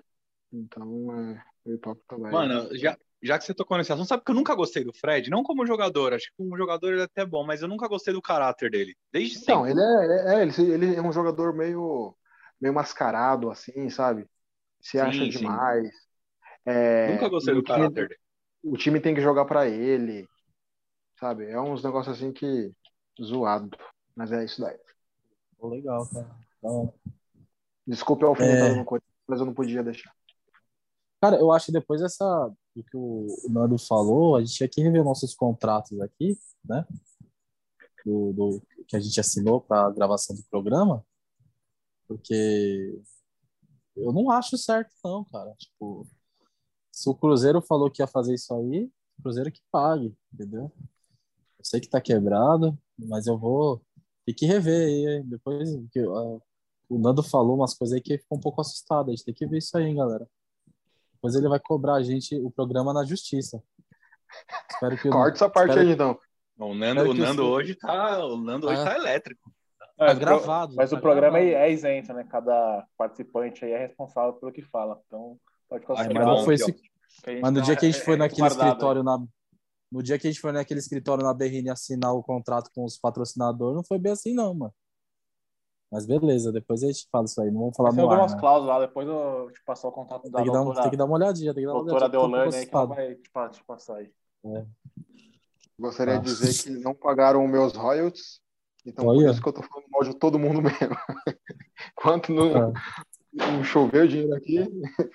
[0.52, 2.32] Então, é, o hipócrita vai.
[2.34, 5.30] Mano, já, já que você tocou nesse assunto, sabe que eu nunca gostei do Fred?
[5.30, 8.14] Não como jogador, acho que como jogador ele é até bom, mas eu nunca gostei
[8.14, 8.96] do caráter dele.
[9.12, 9.72] Desde Então, sempre.
[9.72, 12.16] ele é, é, ele, ele é um jogador meio,
[12.60, 14.28] meio mascarado, assim, sabe?
[14.82, 15.48] Se acha Sim, sim.
[15.50, 15.90] demais.
[16.66, 18.20] É, Nunca gostei do time- caráter dele.
[18.64, 20.28] O time tem que jogar pra ele,
[21.20, 21.46] sabe?
[21.50, 22.72] É uns negócios assim que
[23.24, 23.70] zoado.
[24.16, 24.78] Mas é isso daí.
[25.62, 26.36] Legal, cara.
[26.58, 26.94] Então,
[27.88, 28.76] Desculpe a alfinetada É.
[28.78, 30.12] no Corinthians, mas eu não podia deixar.
[31.22, 34.82] Cara, eu acho que depois dessa do que o Nando falou, a gente tinha que
[34.82, 36.86] rever nossos contratos aqui, né?
[38.04, 41.04] Do, do que a gente assinou para a gravação do programa,
[42.08, 43.02] porque
[43.96, 45.54] eu não acho certo, não, cara.
[45.58, 46.08] Tipo,
[46.92, 50.72] se o Cruzeiro falou que ia fazer isso aí, o Cruzeiro que pague, entendeu?
[51.66, 53.82] Eu sei que tá quebrado, mas eu vou
[54.24, 55.16] ter que rever aí.
[55.18, 55.24] hein?
[55.26, 56.38] Depois que ah,
[56.88, 59.08] o Nando falou umas coisas aí que ficou um pouco assustado.
[59.08, 60.28] A gente tem que ver isso aí, hein, galera.
[61.16, 63.64] Depois ele vai cobrar a gente o programa na justiça.
[64.72, 66.20] Espero que o- Corta essa parte aí, então.
[66.60, 68.24] O Nando, o Nando isso- hoje tá.
[68.26, 68.86] O Nando hoje Ah.
[68.86, 69.52] tá elétrico.
[69.98, 71.58] É, Tá pro- gravado, Mas tá o programa gravado.
[71.64, 72.26] é, é isento, né?
[72.30, 75.02] Cada participante aí é responsável pelo que fala.
[75.08, 76.14] Então, pode considerar.
[76.14, 76.76] mas Mas não foi esse,
[77.42, 78.48] Mas no dia que a gente foi é- é naquele aí.
[78.50, 79.18] escritório na
[79.96, 82.98] no dia que a gente foi naquele escritório na Berrine assinar o contrato com os
[82.98, 84.74] patrocinadores, não foi bem assim não, mano.
[85.92, 88.40] Mas beleza, depois a gente fala isso aí, não vamos falar Tem ar, algumas né?
[88.40, 90.92] cláusulas lá, depois eu te passar o contato da Tem que, dar, um- doutora, tem
[90.92, 92.20] que dar uma olhadinha, tem que dar uma doutora olhadinha.
[92.20, 94.12] pouco Deolane aí que ela vai te, te passar aí.
[95.80, 96.18] Gostaria Ah.
[96.18, 98.42] de dizer que não pagaram meus royalties.
[98.86, 99.32] Então, por Olha.
[99.32, 100.96] isso que eu tô falando mal de todo mundo mesmo.
[101.98, 102.74] Enquanto não, Ah.
[103.34, 104.58] não chover o dinheiro aqui,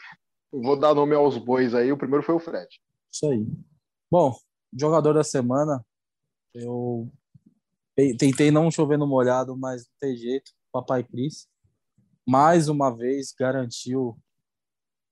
[0.52, 1.92] vou dar nome aos bois aí.
[1.92, 2.68] O primeiro foi o Fred.
[3.12, 3.46] Isso aí.
[4.10, 4.34] Bom,
[4.72, 5.84] jogador da semana,
[6.54, 7.10] eu
[7.96, 10.52] te- tentei não chover no molhado, mas não tem jeito.
[10.72, 11.48] Papai Cris,
[12.26, 14.18] mais uma vez, garantiu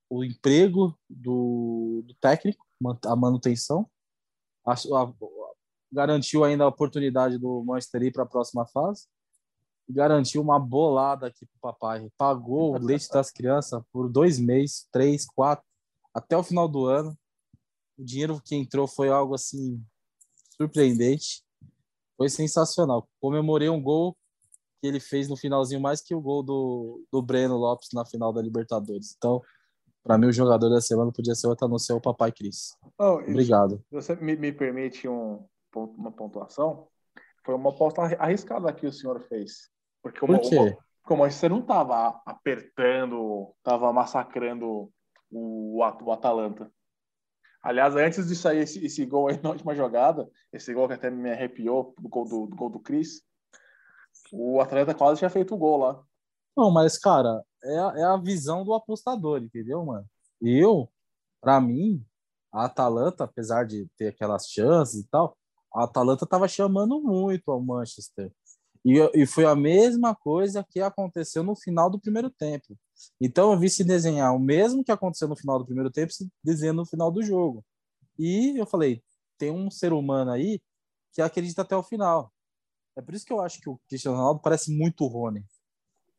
[0.09, 2.65] o emprego do, do técnico,
[3.05, 3.89] a manutenção.
[4.65, 5.13] A- a-
[5.91, 9.07] garantiu ainda a oportunidade do Manchester ir para a próxima fase.
[9.89, 12.07] Garantiu uma bolada aqui pro papai.
[12.15, 15.65] Pagou o leite das crianças por dois meses, três, quatro,
[16.13, 17.17] até o final do ano
[17.99, 19.83] o dinheiro que entrou foi algo assim
[20.55, 21.43] surpreendente.
[22.17, 23.07] Foi sensacional.
[23.21, 24.15] Comemorei um gol
[24.81, 28.31] que ele fez no finalzinho mais que o gol do, do Breno Lopes na final
[28.31, 29.13] da Libertadores.
[29.17, 29.41] Então,
[30.03, 32.75] para mim, o jogador da semana podia ser a não ser o Papai Cris.
[32.97, 33.77] Oh, Obrigado.
[33.89, 35.45] se você me, me permite um,
[35.75, 36.87] uma pontuação,
[37.45, 39.69] foi uma aposta arri- arriscada que o senhor fez.
[40.01, 40.57] Porque o, Por quê?
[40.57, 44.89] o, porque o Manchester não estava apertando, estava massacrando
[45.29, 46.71] o, o Atalanta.
[47.69, 51.11] Aliás, antes de sair esse, esse gol aí na última jogada, esse gol que até
[51.11, 53.21] me arrepiou, do gol do, do gol do Cris,
[54.31, 56.03] o Atlanta quase tinha feito o gol lá.
[56.57, 60.03] Não, mas, cara, é a, é a visão do apostador, entendeu, mano?
[60.41, 60.89] Eu,
[61.39, 62.03] para mim,
[62.51, 65.37] a Atalanta, apesar de ter aquelas chances e tal,
[65.71, 68.31] a Atalanta tava chamando muito ao Manchester.
[68.83, 72.75] E, e foi a mesma coisa que aconteceu no final do primeiro tempo.
[73.19, 76.29] Então eu vi se desenhar o mesmo que aconteceu no final do primeiro tempo, se
[76.43, 77.63] desenha no final do jogo.
[78.17, 79.01] E eu falei,
[79.37, 80.61] tem um ser humano aí
[81.13, 82.31] que acredita até o final.
[82.97, 85.45] É por isso que eu acho que o Cristiano Ronaldo parece muito o Rony.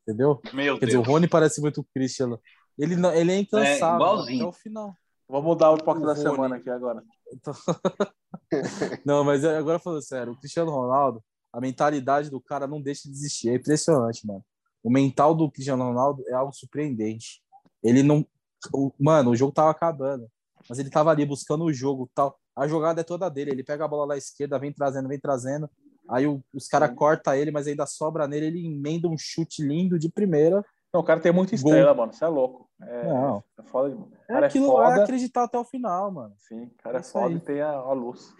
[0.01, 0.41] Entendeu?
[0.53, 1.07] Meu Quer dizer, Deus.
[1.07, 2.39] o Rony parece muito o Cristiano.
[2.77, 4.39] Ele, não- ele é incansável igualzinho.
[4.41, 4.95] até o final.
[5.29, 6.15] Vamos mudar o O da Rony.
[6.19, 7.03] semana aqui agora.
[9.05, 11.23] Não, mas agora falando sério, o Cristiano Ronaldo,
[11.53, 13.49] a mentalidade do cara não deixa de existir.
[13.49, 14.43] É impressionante, mano.
[14.83, 17.41] O mental do Cristiano Ronaldo é algo surpreendente.
[17.83, 18.25] Ele não.
[18.73, 20.27] o- mano, o jogo tava acabando.
[20.69, 22.37] Mas ele tava ali buscando o jogo tal.
[22.55, 23.51] A jogada é toda dele.
[23.51, 25.69] Ele pega a bola lá à esquerda, vem trazendo, vem trazendo.
[26.09, 28.45] Aí o- os caras cortam ele, mas ainda sobra nele.
[28.47, 30.63] Ele emenda um chute lindo de primeira.
[30.93, 32.11] Não, o cara tem muita estrela, mano.
[32.13, 32.69] Você é louco.
[32.81, 33.43] É, Não.
[33.57, 33.89] é foda.
[33.89, 34.11] demais.
[34.11, 35.03] O É cara é aquilo, é foda.
[35.03, 36.35] acreditar até o final, mano.
[36.37, 37.35] Sim, o cara é Isso foda aí.
[37.35, 38.33] e tem a, a luz.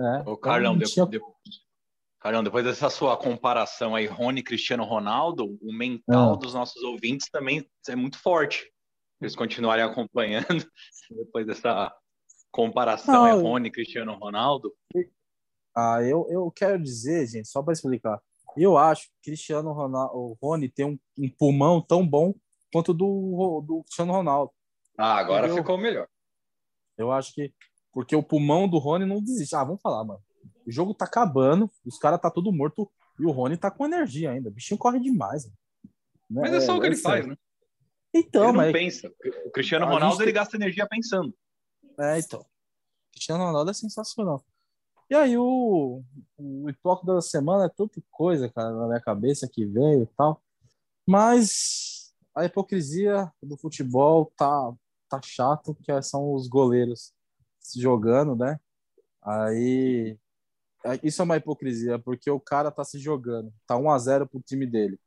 [0.00, 0.18] É.
[0.30, 1.20] Ô, Carlão, Então, de- tinha- de-
[2.24, 6.36] Carlão, depois dessa sua comparação aí, Rony Cristiano Ronaldo, o mental Ah.
[6.36, 8.72] dos nossos ouvintes também é muito forte.
[9.20, 10.64] Eles continuarem acompanhando
[11.10, 11.94] depois dessa
[12.50, 14.72] comparação aí, eu- Rony Cristiano Ronaldo.
[15.76, 18.18] Ah, eu, eu quero dizer, gente, só para explicar.
[18.56, 22.32] Eu acho que Cristiano Ronaldo, o Rony tem um, um pulmão tão bom
[22.72, 24.50] quanto o do, do Cristiano Ronaldo.
[24.96, 25.62] Ah, agora Entendeu?
[25.62, 26.08] ficou melhor.
[26.96, 27.52] Eu acho que
[27.92, 29.54] porque o pulmão do Rony não desiste.
[29.54, 30.22] Ah, vamos falar, mano.
[30.66, 34.30] O jogo tá acabando, os caras tá tudo morto e o Rony tá com energia
[34.30, 34.48] ainda.
[34.48, 35.46] O bichinho corre demais.
[35.46, 35.52] Né?
[36.28, 37.36] Mas é só o que ele faz, né?
[38.12, 39.12] Então, ele não mas pensa.
[39.44, 41.34] O Cristiano Ronaldo, gente ele gasta energia pensando.
[41.98, 42.44] É, então.
[43.12, 44.44] Cristiano Ronaldo é sensacional.
[45.10, 46.02] E aí, o,
[46.36, 50.42] o hipócrita da semana é tanta coisa, cara, na minha cabeça que veio e tal.
[51.06, 54.72] Mas a hipocrisia do futebol tá
[55.08, 57.12] tá chato, que são os goleiros
[57.60, 58.58] se jogando, né?
[59.22, 60.23] Aí é,
[61.02, 63.52] isso é uma hipocrisia, porque o cara tá se jogando.
[63.66, 64.98] Tá 1 a 0 pro time dele.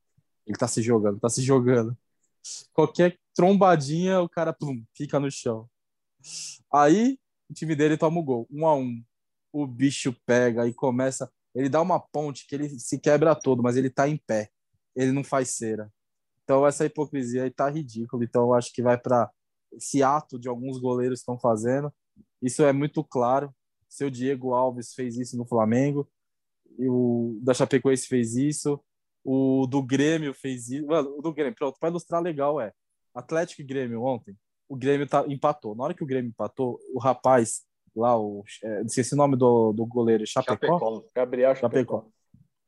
[0.45, 1.95] Ele tá se jogando, tá se jogando.
[2.73, 5.69] Qualquer trombadinha, o cara plum, fica no chão.
[6.73, 7.19] Aí
[7.49, 9.03] o time dele toma o gol, 1 a 1.
[9.53, 13.75] O bicho pega e começa, ele dá uma ponte que ele se quebra todo, mas
[13.77, 14.49] ele tá em pé.
[14.95, 15.91] Ele não faz cera.
[16.43, 18.23] Então essa hipocrisia aí tá ridícula.
[18.23, 19.29] Então eu acho que vai para
[19.71, 21.93] esse ato de alguns goleiros estão fazendo.
[22.41, 23.53] Isso é muito claro.
[23.89, 26.07] Seu Diego Alves fez isso no Flamengo,
[26.77, 28.79] e o da Chapecoense fez isso,
[29.23, 30.85] o do Grêmio fez isso.
[30.87, 32.71] Mano, o do Grêmio, pronto, para ilustrar legal é
[33.13, 34.35] Atlético e Grêmio ontem.
[34.69, 35.75] O Grêmio tá, empatou.
[35.75, 37.61] Na hora que o Grêmio empatou, o rapaz
[37.95, 40.53] lá, o, é, esqueci o nome do, do goleiro, Chapecó?
[40.79, 41.03] Chapecó.
[41.15, 41.95] Gabriel Chapecó.
[42.01, 42.11] Chapecó.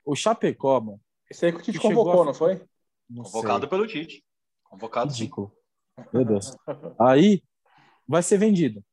[0.05, 1.01] O Chapecó, mano.
[1.29, 2.61] Esse aí que o Tite convocou, a- não foi?
[3.09, 3.69] não Convocado sei.
[3.69, 4.23] pelo Tite.
[4.63, 5.11] Convocado.
[5.11, 5.53] Ridículo.
[6.11, 6.55] Meu Deus.
[6.99, 7.43] Aí
[8.07, 8.83] vai ser vendido.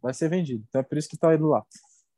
[0.00, 0.64] Vai ser vendido.
[0.68, 1.64] Então é por isso que tá indo lá.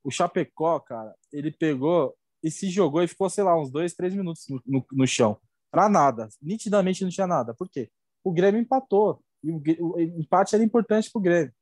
[0.02, 4.14] O Chapecó, cara, ele pegou e se jogou e ficou, sei lá, uns dois, três
[4.14, 5.38] minutos no, no, no chão.
[5.70, 6.28] Pra nada.
[6.40, 7.54] Nitidamente não tinha nada.
[7.54, 7.90] Por quê?
[8.24, 9.22] O Grêmio empatou.
[9.42, 9.62] E o,
[9.94, 11.52] o empate era importante pro Grêmio.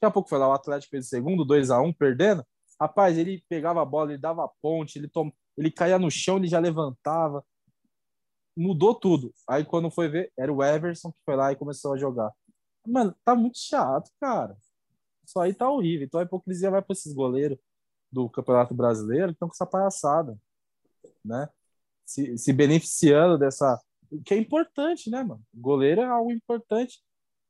[0.00, 2.44] Daqui a pouco foi lá, o Atlético fez o segundo, 2 a 1 perdendo.
[2.80, 5.30] Rapaz, ele pegava a bola, ele dava ponte, ele, tom...
[5.56, 7.44] ele caía no chão, ele já levantava.
[8.56, 9.32] Mudou tudo.
[9.48, 12.32] Aí quando foi ver, era o Everson que foi lá e começou a jogar.
[12.86, 14.56] Mano, tá muito chato, cara.
[15.24, 16.06] Isso aí tá horrível.
[16.06, 17.58] Então a hipocrisia vai para esses goleiros
[18.10, 20.38] do Campeonato Brasileiro que estão com essa palhaçada,
[21.24, 21.48] né?
[22.04, 23.80] Se, se beneficiando dessa.
[24.24, 25.42] Que é importante, né, mano?
[25.54, 27.02] Goleiro é algo importante.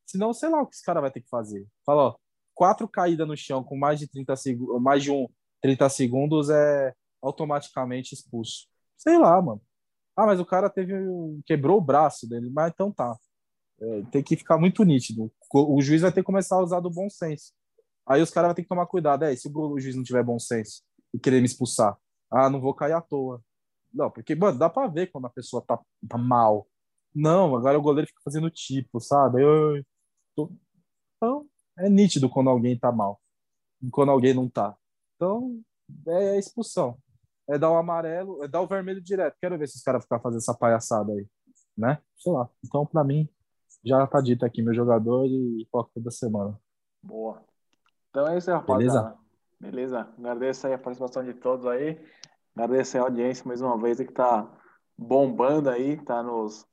[0.06, 1.66] Senão, sei lá o que esse cara vai ter que fazer.
[1.84, 2.16] Fala, ó,
[2.54, 5.26] quatro caídas no chão com mais de 30 segundos, mais de um
[5.60, 8.66] 30 segundos é automaticamente expulso.
[8.96, 9.62] Sei lá, mano.
[10.16, 10.94] Ah, mas o cara teve
[11.46, 13.16] quebrou o braço dele, mas então tá.
[13.80, 15.32] É, tem que ficar muito nítido.
[15.52, 17.52] O juiz vai ter que começar a usar do bom senso.
[18.07, 19.24] Aí os caras vão ter que tomar cuidado.
[19.24, 20.82] É, se o, juiz não tiver bom senso
[21.14, 21.96] e querer me expulsar,
[22.30, 23.42] ah, não vou cair à toa.
[23.92, 25.78] Não, porque, mano, dá pra ver quando a pessoa tá,
[26.09, 26.66] tá mal.
[27.14, 29.42] Não, agora o goleiro fica fazendo tipo, sabe?
[29.42, 29.84] Eu,
[30.34, 30.53] tô-
[31.16, 31.46] Então,
[31.78, 33.20] é nítido quando alguém tá mal.
[33.90, 34.76] Quando alguém não tá.
[35.16, 35.61] Então,
[36.09, 36.98] é expulsão.
[37.48, 39.36] É dar o amarelo, é dar o vermelho direto.
[39.40, 41.26] Quero ver se os caras ficam fazendo essa palhaçada aí.
[41.76, 42.00] Né?
[42.16, 42.48] Sei lá.
[42.64, 43.28] Então, pra mim,
[43.84, 46.59] já tá dito aqui meu jogador e hipócrita da semana.
[47.03, 47.44] Boa.
[48.12, 49.16] Então é isso aí, rapaziada.
[49.58, 50.06] Beleza.
[50.18, 51.98] Agradeço aí a participação de todos aí.
[52.54, 54.46] Agradeço aí a audiência mais uma vez que tá
[54.98, 56.66] bombando aí, tá nos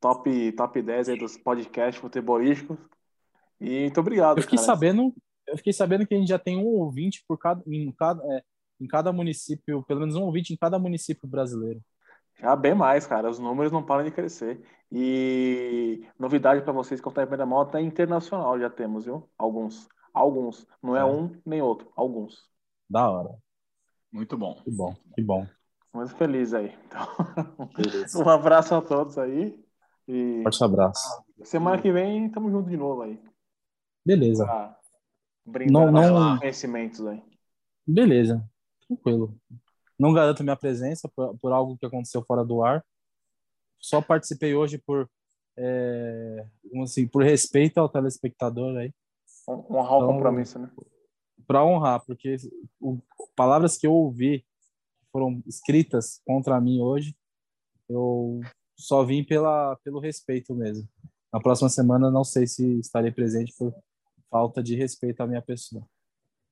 [0.00, 2.78] top, top 10 aí dos podcasts futebolísticos.
[3.60, 4.66] E muito obrigado, Eu fiquei cara.
[4.66, 5.14] sabendo,
[5.46, 8.42] eu fiquei sabendo que a gente já tem um ouvinte por cada, em cada, é,
[8.80, 11.82] em cada município, pelo menos um ouvinte em cada município brasileiro.
[12.40, 13.28] Já bem mais, cara.
[13.28, 14.62] Os números não param de crescer.
[14.90, 19.28] E novidade para vocês que estão em primeira mão, até internacional já temos, viu?
[19.36, 19.86] Alguns.
[20.12, 20.66] Alguns.
[20.82, 21.04] Não é, É.
[21.04, 21.90] um nem outro.
[21.96, 22.44] Alguns.
[22.88, 23.34] Da hora.
[24.12, 24.54] Muito bom.
[24.62, 25.46] Que bom, que bom.
[25.94, 26.74] Muito feliz aí.
[26.86, 27.06] Então,
[28.24, 29.58] um abraço a todos aí.
[30.08, 31.22] E Forte abraço.
[31.44, 33.22] semana que vem tamo junto de novo aí.
[34.04, 34.44] Beleza.
[34.44, 34.78] Pra
[35.46, 37.22] brindar Não- não- conhecimentos aí.
[37.86, 38.44] Beleza.
[38.86, 39.34] Tranquilo.
[39.98, 42.84] Não garanto minha presença por, por algo que aconteceu fora do ar.
[43.78, 45.08] Só participei hoje por,
[45.56, 46.46] é,
[46.82, 48.92] assim, por respeito ao telespectador aí.
[49.48, 50.70] Hon- Honrar o Então, compromisso, né?
[51.46, 52.36] para honrar, porque
[52.80, 52.98] o,
[53.34, 54.44] palavras que eu ouvi
[55.10, 57.14] foram escritas contra mim hoje,
[57.88, 58.40] eu
[58.76, 60.88] só vim pela, pelo respeito mesmo.
[61.32, 63.74] Na próxima semana não sei se estarei presente por
[64.30, 65.84] falta de respeito à minha pessoa.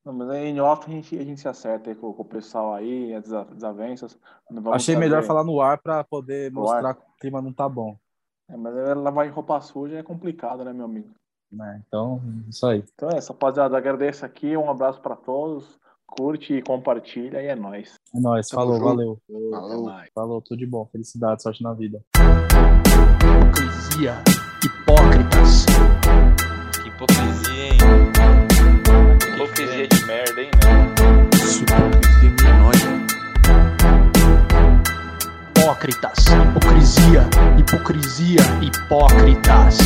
[0.05, 2.75] Não, mas aí em off a gente, a gente se acerta com, com o pessoal
[2.75, 4.19] aí, as desa- desavenças.
[4.73, 6.95] Achei melhor falar no ar para poder No mostrar ar.
[6.97, 7.97] que o clima não tá bom.
[8.49, 11.15] É, mas aí lavar de roupa suja é complicado, né, meu amigo?
[11.53, 11.83] Né?
[11.87, 12.85] Então, isso aí.
[12.95, 13.77] Então é isso, rapaziada.
[13.77, 14.57] Agradeço aqui.
[14.57, 15.79] Um abraço para todos.
[16.07, 17.95] Curte e compartilha e é nóis.
[18.15, 18.49] É nóis.
[18.49, 18.85] Tamo Falou, junto.
[18.89, 19.19] valeu.
[19.51, 19.91] Falou.
[20.15, 20.87] Falou, tudo de bom.
[20.91, 22.01] Felicidade, sorte na vida.
[23.23, 24.15] Hipocrisia,
[24.65, 25.67] hipócritas.
[26.83, 27.79] Que hipocrisia, hein?
[29.35, 30.87] Hipocrisia de merda, hein, né?
[31.37, 32.75] Isso, hipocrisia menor.
[35.57, 37.23] Hipócritas, hipocrisia,
[37.59, 39.79] hipocrisia, hipócritas.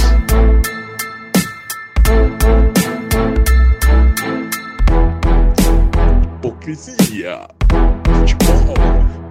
[6.65, 7.39] 个细节，
[8.27, 9.24] 超好。